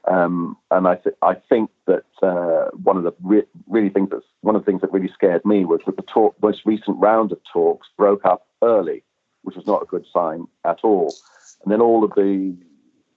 Um, 0.05 0.57
and 0.71 0.87
I, 0.87 0.95
th- 0.95 1.15
I 1.21 1.35
think 1.35 1.69
that 1.85 2.03
uh, 2.21 2.69
one 2.75 2.97
of 2.97 3.03
the 3.03 3.13
re- 3.23 3.47
really 3.67 3.89
things 3.89 4.09
that's 4.11 4.25
one 4.41 4.55
of 4.55 4.61
the 4.61 4.65
things 4.65 4.81
that 4.81 4.91
really 4.91 5.11
scared 5.13 5.45
me 5.45 5.63
was 5.63 5.79
that 5.85 5.95
the 5.95 6.01
talk, 6.01 6.35
most 6.41 6.61
recent 6.65 6.97
round 6.99 7.31
of 7.31 7.39
talks 7.53 7.87
broke 7.97 8.25
up 8.25 8.45
early, 8.61 9.03
which 9.43 9.55
was 9.55 9.65
not 9.65 9.81
a 9.81 9.85
good 9.85 10.05
sign 10.11 10.45
at 10.65 10.79
all. 10.83 11.13
And 11.63 11.71
then 11.71 11.79
all 11.79 12.03
of 12.03 12.11
the 12.15 12.57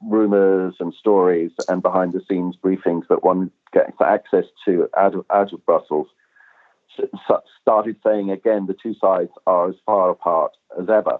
rumors 0.03 0.75
and 0.81 0.93
stories 0.95 1.53
and 1.69 1.83
behind 1.83 2.13
the 2.13 2.23
scenes 2.29 2.57
briefings 2.57 3.07
that 3.09 3.25
one 3.25 3.51
gets 3.73 4.01
access 4.01 4.45
to 4.65 4.89
out 4.97 5.15
of, 5.15 5.25
out 5.31 5.53
of 5.53 5.65
Brussels 5.67 6.09
started 7.61 7.97
saying 8.05 8.31
again 8.31 8.67
the 8.67 8.77
two 8.81 8.95
sides 8.95 9.31
are 9.47 9.69
as 9.69 9.75
far 9.85 10.11
apart 10.11 10.53
as 10.81 10.89
ever. 10.89 11.19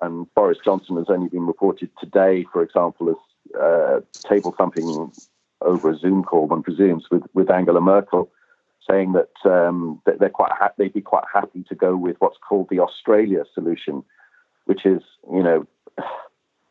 And 0.00 0.32
Boris 0.34 0.58
Johnson 0.64 0.96
has 0.96 1.06
only 1.08 1.28
been 1.28 1.46
reported 1.46 1.90
today, 1.98 2.46
for 2.52 2.62
example, 2.62 3.10
as 3.10 3.60
uh, 3.60 4.00
table 4.28 4.54
thumping 4.56 5.12
over 5.62 5.90
a 5.90 5.98
Zoom 5.98 6.22
call, 6.22 6.46
one 6.46 6.62
presumes, 6.62 7.04
with, 7.10 7.22
with 7.34 7.50
Angela 7.50 7.80
Merkel, 7.80 8.30
saying 8.88 9.12
that, 9.12 9.50
um, 9.50 10.00
that 10.06 10.18
they're 10.18 10.30
quite 10.30 10.52
ha- 10.52 10.72
they'd 10.78 10.92
be 10.92 11.02
quite 11.02 11.24
happy 11.32 11.64
to 11.68 11.74
go 11.74 11.96
with 11.96 12.16
what's 12.20 12.38
called 12.38 12.68
the 12.70 12.80
Australia 12.80 13.44
solution, 13.52 14.02
which 14.64 14.86
is, 14.86 15.02
you 15.30 15.42
know, 15.42 15.66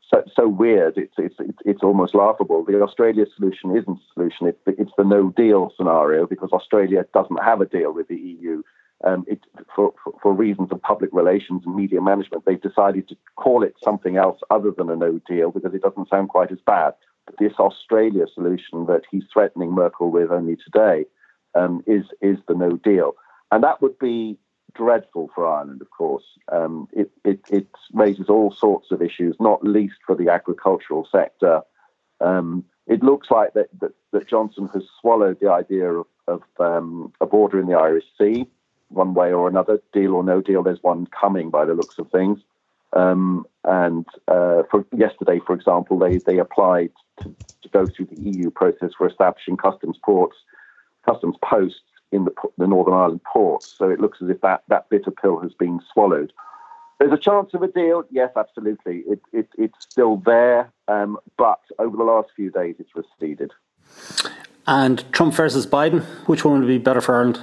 so, 0.10 0.24
so 0.36 0.48
weird. 0.48 0.98
It's, 0.98 1.14
it's, 1.18 1.36
it's, 1.40 1.58
it's 1.66 1.84
almost 1.84 2.16
laughable. 2.16 2.64
The 2.66 2.82
Australia 2.82 3.26
solution 3.36 3.76
isn't 3.78 3.98
a 3.98 4.14
solution. 4.14 4.48
It's 4.48 4.60
the, 4.66 4.80
it's 4.82 4.92
the 4.98 5.04
no 5.04 5.30
deal 5.30 5.72
scenario 5.78 6.26
because 6.26 6.52
Australia 6.52 7.06
doesn't 7.14 7.44
have 7.44 7.62
a 7.62 7.66
deal 7.66 7.94
with 7.94 8.08
the 8.08 8.16
EU. 8.16 8.64
Um, 9.06 9.24
it, 9.28 9.40
for, 9.74 9.94
for, 10.04 10.14
for, 10.22 10.34
reasons 10.34 10.70
of 10.72 10.82
public 10.82 11.12
relations 11.14 11.62
and 11.66 11.74
media 11.74 12.02
management, 12.02 12.44
they've 12.46 12.62
decided 12.62 13.08
to 13.08 13.16
call 13.38 13.64
it 13.64 13.76
something 13.82 14.18
else 14.18 14.42
other 14.50 14.72
than 14.78 14.90
a 14.90 14.96
no 14.96 15.22
deal 15.26 15.52
because 15.52 15.74
it 15.74 15.82
doesn't 15.82 16.10
sound 16.10 16.28
quite 16.28 16.52
as 16.52 16.58
bad. 16.66 16.96
But 17.26 17.36
this 17.40 17.54
Australia 17.60 18.26
solution 18.34 18.88
that 18.88 19.04
he's 19.10 19.24
threatening 19.32 19.72
Merkel 19.72 20.12
with 20.12 20.32
only 20.32 20.58
today 20.58 21.06
um, 21.56 21.82
is, 21.88 22.04
is 22.22 22.40
the 22.48 22.56
no 22.56 22.72
deal. 22.72 23.14
And 23.52 23.64
that 23.64 23.82
would 23.82 23.98
be 24.00 24.38
dreadful 24.76 25.30
for 25.34 25.48
Ireland, 25.48 25.82
of 25.82 25.90
course. 25.90 26.24
Um, 26.52 26.88
it, 26.92 27.12
it, 27.24 27.42
it, 27.50 27.68
raises 27.94 28.30
all 28.30 28.52
sorts 28.52 28.92
of 28.92 29.02
issues, 29.02 29.36
not 29.40 29.64
least 29.64 29.96
for 30.06 30.16
the 30.16 30.30
agricultural 30.30 31.08
sector. 31.12 31.62
Um, 32.22 32.66
it 32.88 33.04
looks 33.04 33.30
like 33.32 33.54
that, 33.54 33.70
that, 33.80 33.94
that, 34.12 34.28
Johnson 34.28 34.70
has 34.74 34.84
swallowed 35.00 35.40
the 35.40 35.52
idea 35.52 35.92
of, 35.92 36.08
of 36.28 36.42
um, 36.60 37.14
a 37.22 37.26
border 37.26 37.60
in 37.60 37.68
the 37.68 37.78
Irish 37.78 38.06
Sea, 38.18 38.48
one 38.90 39.14
way 39.14 39.32
or 39.32 39.48
another, 39.48 39.82
deal 39.94 40.14
or 40.16 40.24
no 40.24 40.42
deal. 40.42 40.64
There's 40.64 40.84
one 40.84 41.08
coming 41.08 41.50
by 41.50 41.66
the 41.66 41.74
looks 41.74 42.00
of 42.00 42.10
things. 42.12 42.40
Um, 42.94 43.46
and 43.64 44.06
uh, 44.28 44.64
for 44.72 44.86
yesterday, 44.96 45.40
for 45.46 45.54
example, 45.54 46.00
they, 46.00 46.18
they 46.18 46.40
applied 46.40 46.92
to, 47.22 47.36
to 47.62 47.70
go 47.70 47.86
through 47.86 48.08
the 48.08 48.22
EU 48.22 48.50
process 48.50 48.92
for 48.98 49.08
establishing 49.08 49.58
customs 49.58 49.98
ports, 50.04 50.38
customs 51.06 51.36
posts 51.44 51.82
in 52.12 52.26
the, 52.26 52.32
the 52.58 52.68
Northern 52.68 52.94
Ireland 52.94 53.22
ports. 53.24 53.74
So 53.78 53.90
it 53.90 54.00
looks 54.00 54.20
as 54.22 54.30
if 54.30 54.42
that, 54.42 54.64
that 54.68 54.90
bitter 54.90 55.12
pill 55.12 55.40
has 55.40 55.54
been 55.54 55.80
swallowed. 55.94 56.34
There's 57.00 57.14
a 57.14 57.18
chance 57.18 57.54
of 57.54 57.64
a 57.64 57.68
deal. 57.68 58.04
Yes, 58.12 58.32
absolutely. 58.36 59.04
It, 59.08 59.22
it, 59.32 59.48
it's 59.58 59.78
still 59.80 60.18
there, 60.18 60.72
um, 60.88 61.18
but 61.38 61.62
over 61.78 61.96
the 61.96 62.04
last 62.04 62.30
few 62.36 62.52
days, 62.52 62.76
it's 62.80 62.90
receded. 62.94 63.52
And 64.68 65.04
Trump 65.14 65.34
versus 65.34 65.66
Biden, 65.66 66.04
which 66.28 66.44
one 66.44 66.60
would 66.60 66.68
be 66.68 66.78
better 66.78 67.02
for 67.02 67.16
Ireland? 67.16 67.40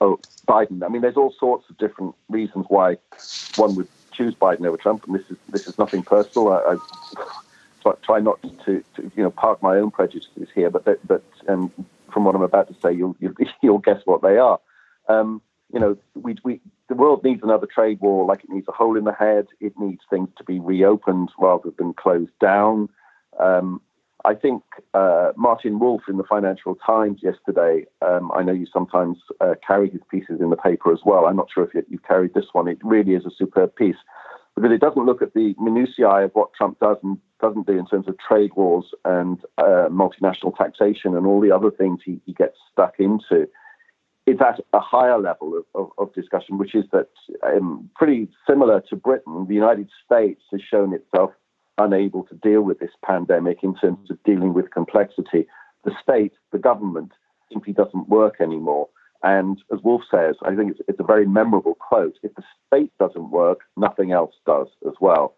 Oh, 0.00 0.18
Biden. 0.48 0.84
I 0.84 0.88
mean, 0.88 1.00
there's 1.00 1.16
all 1.16 1.32
sorts 1.38 1.70
of 1.70 1.78
different 1.78 2.16
reasons 2.28 2.66
why 2.68 2.96
one 3.54 3.76
would 3.76 3.88
choose 4.10 4.34
Biden 4.34 4.66
over 4.66 4.76
Trump, 4.76 5.06
and 5.06 5.14
this 5.14 5.30
is 5.30 5.36
this 5.48 5.66
is 5.68 5.78
nothing 5.78 6.02
personal. 6.02 6.52
I, 6.52 6.76
I 7.84 7.92
try 8.02 8.18
not 8.18 8.42
to, 8.42 8.84
to, 8.96 9.12
you 9.16 9.22
know 9.22 9.30
park 9.30 9.62
my 9.62 9.76
own 9.76 9.92
prejudices 9.92 10.48
here, 10.54 10.70
but 10.70 10.84
but 11.06 11.22
um, 11.48 11.72
from 12.12 12.24
what 12.24 12.34
I'm 12.34 12.42
about 12.42 12.68
to 12.68 12.80
say, 12.80 12.92
you'll 12.92 13.16
you'll, 13.20 13.34
you'll 13.62 13.78
guess 13.78 14.00
what 14.04 14.22
they 14.22 14.38
are. 14.38 14.60
Um, 15.08 15.42
you 15.72 15.80
know, 15.80 15.96
we, 16.14 16.36
we, 16.44 16.60
the 16.88 16.94
world 16.94 17.24
needs 17.24 17.40
another 17.42 17.66
trade 17.66 17.98
war 18.00 18.26
like 18.26 18.44
it 18.44 18.50
needs 18.50 18.68
a 18.68 18.72
hole 18.72 18.96
in 18.96 19.04
the 19.04 19.12
head. 19.12 19.46
It 19.60 19.72
needs 19.78 20.02
things 20.10 20.28
to 20.36 20.44
be 20.44 20.60
reopened 20.60 21.30
rather 21.38 21.70
than 21.78 21.94
closed 21.94 22.38
down. 22.40 22.90
Um, 23.40 23.80
I 24.24 24.34
think 24.34 24.62
uh, 24.94 25.32
Martin 25.36 25.78
Wolf 25.78 26.02
in 26.08 26.16
the 26.16 26.24
Financial 26.24 26.76
Times 26.76 27.20
yesterday, 27.22 27.86
um, 28.02 28.30
I 28.32 28.42
know 28.42 28.52
you 28.52 28.66
sometimes 28.72 29.18
uh, 29.40 29.54
carry 29.66 29.90
his 29.90 30.00
pieces 30.10 30.40
in 30.40 30.50
the 30.50 30.56
paper 30.56 30.92
as 30.92 31.00
well. 31.04 31.26
I'm 31.26 31.36
not 31.36 31.48
sure 31.52 31.64
if 31.64 31.74
you, 31.74 31.82
have 31.90 32.02
carried 32.04 32.34
this 32.34 32.46
one. 32.52 32.68
It 32.68 32.78
really 32.84 33.14
is 33.14 33.24
a 33.26 33.30
superb 33.36 33.74
piece 33.74 33.96
because 34.54 34.72
it 34.72 34.80
doesn't 34.80 35.06
look 35.06 35.22
at 35.22 35.34
the 35.34 35.54
minutiae 35.58 36.24
of 36.24 36.30
what 36.34 36.52
Trump 36.54 36.78
does 36.78 36.98
and 37.02 37.18
doesn't 37.40 37.66
do 37.66 37.78
in 37.78 37.86
terms 37.86 38.06
of 38.06 38.16
trade 38.18 38.50
wars 38.54 38.86
and 39.04 39.38
uh, 39.58 39.88
multinational 39.90 40.56
taxation 40.56 41.16
and 41.16 41.26
all 41.26 41.40
the 41.40 41.50
other 41.50 41.70
things 41.70 42.00
he, 42.04 42.20
he, 42.26 42.34
gets 42.34 42.56
stuck 42.70 42.94
into. 42.98 43.48
It's 44.26 44.40
at 44.40 44.60
a 44.72 44.78
higher 44.78 45.18
level 45.18 45.56
of, 45.56 45.64
of, 45.74 45.90
of 45.98 46.14
discussion, 46.14 46.58
which 46.58 46.74
is 46.74 46.84
that 46.92 47.08
um, 47.44 47.90
pretty 47.96 48.28
similar 48.48 48.80
to 48.88 48.96
Britain, 48.96 49.46
the 49.48 49.54
United 49.54 49.88
States 50.04 50.42
has 50.52 50.60
shown 50.60 50.92
itself 50.92 51.32
unable 51.78 52.22
to 52.24 52.34
deal 52.36 52.62
with 52.62 52.78
this 52.78 52.92
pandemic 53.04 53.58
in 53.62 53.74
terms 53.74 54.10
of 54.10 54.22
dealing 54.24 54.52
with 54.54 54.70
complexity. 54.70 55.46
The 55.84 55.92
state, 56.00 56.34
the 56.52 56.58
government, 56.58 57.12
simply 57.50 57.72
doesn't 57.72 58.08
work 58.08 58.36
anymore. 58.40 58.88
And 59.22 59.62
as 59.72 59.80
Wolf 59.82 60.02
says, 60.10 60.36
I 60.42 60.54
think 60.54 60.72
it's, 60.72 60.80
it's 60.88 61.00
a 61.00 61.04
very 61.04 61.26
memorable 61.26 61.74
quote 61.74 62.18
if 62.22 62.34
the 62.34 62.42
state 62.66 62.92
doesn't 62.98 63.30
work, 63.30 63.60
nothing 63.76 64.12
else 64.12 64.34
does 64.46 64.68
as 64.86 64.94
well. 65.00 65.36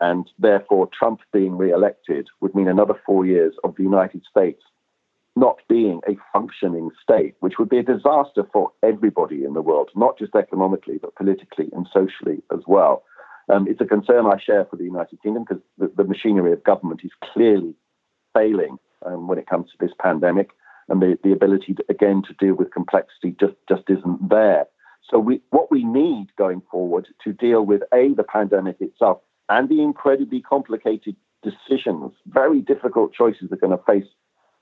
And 0.00 0.30
therefore, 0.38 0.88
Trump 0.96 1.20
being 1.32 1.56
re 1.56 1.72
elected 1.72 2.28
would 2.40 2.54
mean 2.54 2.68
another 2.68 2.94
four 3.04 3.26
years 3.26 3.54
of 3.64 3.74
the 3.76 3.82
United 3.82 4.22
States 4.30 4.62
not 5.38 5.58
being 5.68 6.00
a 6.08 6.16
functioning 6.32 6.90
state, 7.00 7.34
which 7.40 7.58
would 7.58 7.68
be 7.68 7.78
a 7.78 7.82
disaster 7.82 8.44
for 8.52 8.72
everybody 8.82 9.44
in 9.44 9.54
the 9.54 9.62
world, 9.62 9.88
not 9.94 10.18
just 10.18 10.34
economically, 10.34 10.98
but 11.00 11.14
politically 11.14 11.68
and 11.72 11.86
socially 11.92 12.42
as 12.52 12.60
well. 12.66 13.04
Um, 13.48 13.66
it's 13.68 13.80
a 13.80 13.86
concern 13.86 14.26
I 14.26 14.38
share 14.38 14.66
for 14.66 14.76
the 14.76 14.84
United 14.84 15.22
Kingdom 15.22 15.44
because 15.48 15.62
the, 15.78 15.90
the, 15.96 16.04
machinery 16.04 16.52
of 16.52 16.64
government 16.64 17.00
is 17.04 17.12
clearly 17.32 17.74
failing 18.34 18.78
um, 19.06 19.28
when 19.28 19.38
it 19.38 19.46
comes 19.46 19.70
to 19.70 19.76
this 19.80 19.94
pandemic, 20.00 20.50
and 20.88 21.02
the, 21.02 21.18
the 21.22 21.32
ability 21.32 21.74
to, 21.74 21.84
again 21.88 22.22
to 22.26 22.34
deal 22.34 22.54
with 22.54 22.72
complexity 22.72 23.36
just, 23.40 23.54
just 23.68 23.82
isn't 23.88 24.28
there. 24.28 24.66
So 25.10 25.18
we, 25.18 25.40
what 25.50 25.70
we 25.70 25.84
need 25.84 26.28
going 26.36 26.62
forward 26.70 27.08
to 27.24 27.32
deal 27.32 27.64
with 27.64 27.82
a 27.94 28.12
the 28.14 28.24
pandemic 28.24 28.76
itself 28.80 29.18
and 29.48 29.68
the 29.68 29.82
incredibly 29.82 30.40
complicated 30.40 31.16
decisions, 31.42 32.12
very 32.26 32.60
difficult 32.60 33.12
choices 33.14 33.48
that 33.50 33.54
are 33.54 33.68
going 33.68 33.78
to 33.78 33.84
face 33.84 34.08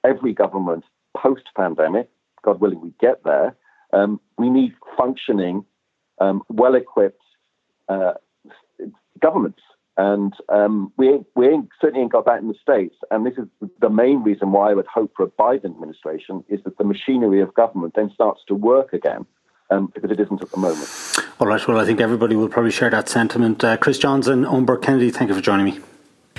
every 0.04 0.32
government 0.32 0.84
post 1.16 1.44
pandemic. 1.56 2.08
God 2.44 2.60
willing, 2.60 2.80
we 2.80 2.92
get 3.00 3.24
there. 3.24 3.56
Um, 3.92 4.20
we 4.38 4.50
need 4.50 4.74
functioning, 4.96 5.64
um, 6.20 6.42
well 6.48 6.74
equipped 6.74 7.22
uh, 7.88 8.14
governments 9.20 9.62
And 9.98 10.34
um, 10.50 10.92
we 10.96 11.20
we 11.34 11.48
ain't, 11.48 11.68
certainly 11.80 12.02
ain't 12.02 12.12
got 12.12 12.26
that 12.26 12.40
in 12.40 12.48
the 12.48 12.54
states. 12.60 12.96
And 13.10 13.24
this 13.24 13.34
is 13.38 13.46
the 13.80 13.88
main 13.88 14.22
reason 14.22 14.52
why 14.52 14.70
I 14.70 14.74
would 14.74 14.86
hope 14.86 15.12
for 15.16 15.24
a 15.24 15.28
Biden 15.28 15.66
administration 15.66 16.44
is 16.48 16.62
that 16.64 16.76
the 16.76 16.84
machinery 16.84 17.40
of 17.40 17.54
government 17.54 17.94
then 17.96 18.10
starts 18.12 18.42
to 18.48 18.54
work 18.54 18.92
again. 18.92 19.26
Um, 19.68 19.90
because 19.92 20.12
it 20.12 20.20
isn't 20.20 20.40
at 20.40 20.52
the 20.52 20.58
moment. 20.58 20.88
All 21.40 21.46
right. 21.48 21.66
Well, 21.66 21.80
I 21.80 21.84
think 21.84 22.00
everybody 22.00 22.36
will 22.36 22.48
probably 22.48 22.70
share 22.70 22.90
that 22.90 23.08
sentiment. 23.08 23.64
Uh, 23.64 23.76
Chris 23.76 23.98
Johns 23.98 24.28
and 24.28 24.44
Eoin 24.44 24.64
Burke-Kennedy, 24.64 25.10
thank 25.10 25.28
you 25.28 25.34
for 25.34 25.40
joining 25.40 25.64
me. 25.64 25.80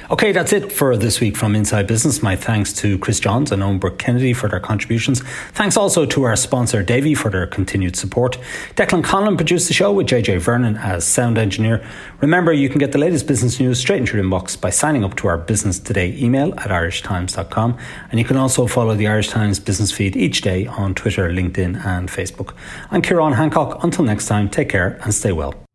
Okay, 0.09 0.31
that's 0.31 0.53
it 0.53 0.71
for 0.71 0.95
this 0.95 1.19
week 1.19 1.35
from 1.35 1.53
Inside 1.53 1.85
Business. 1.85 2.23
My 2.23 2.37
thanks 2.37 2.71
to 2.75 2.97
Chris 2.97 3.19
Johns 3.19 3.51
and 3.51 3.61
Eoin 3.61 3.77
Burke-Kennedy 3.77 4.31
for 4.31 4.47
their 4.47 4.61
contributions. 4.61 5.21
Thanks 5.51 5.75
also 5.75 6.05
to 6.05 6.23
our 6.23 6.37
sponsor 6.37 6.81
Davy 6.81 7.13
for 7.13 7.29
their 7.29 7.45
continued 7.45 7.97
support. 7.97 8.39
Declan 8.75 9.03
Conlon 9.03 9.35
produced 9.35 9.67
the 9.67 9.73
show 9.73 9.91
with 9.91 10.07
JJ 10.07 10.39
Vernon 10.39 10.77
as 10.77 11.05
sound 11.05 11.37
engineer. 11.37 11.85
Remember, 12.21 12.53
you 12.53 12.69
can 12.69 12.79
get 12.79 12.93
the 12.93 12.97
latest 12.97 13.27
business 13.27 13.59
news 13.59 13.81
straight 13.81 13.99
into 13.99 14.15
your 14.15 14.25
inbox 14.25 14.59
by 14.59 14.69
signing 14.69 15.03
up 15.03 15.17
to 15.17 15.27
our 15.27 15.37
Business 15.37 15.77
Today 15.77 16.15
email 16.17 16.57
at 16.57 16.69
irishtimes.com. 16.69 17.77
And 18.09 18.17
you 18.17 18.25
can 18.25 18.37
also 18.37 18.65
follow 18.65 18.95
the 18.95 19.09
Irish 19.09 19.27
Times 19.27 19.59
business 19.59 19.91
feed 19.91 20.15
each 20.15 20.39
day 20.39 20.67
on 20.67 20.95
Twitter, 20.95 21.29
LinkedIn, 21.29 21.85
and 21.85 22.07
Facebook. 22.07 22.53
I'm 22.91 23.01
Ciarán 23.01 23.35
Hancock. 23.35 23.83
Until 23.83 24.05
next 24.05 24.27
time, 24.27 24.47
take 24.47 24.69
care 24.69 25.01
and 25.03 25.13
stay 25.13 25.33
well. 25.33 25.66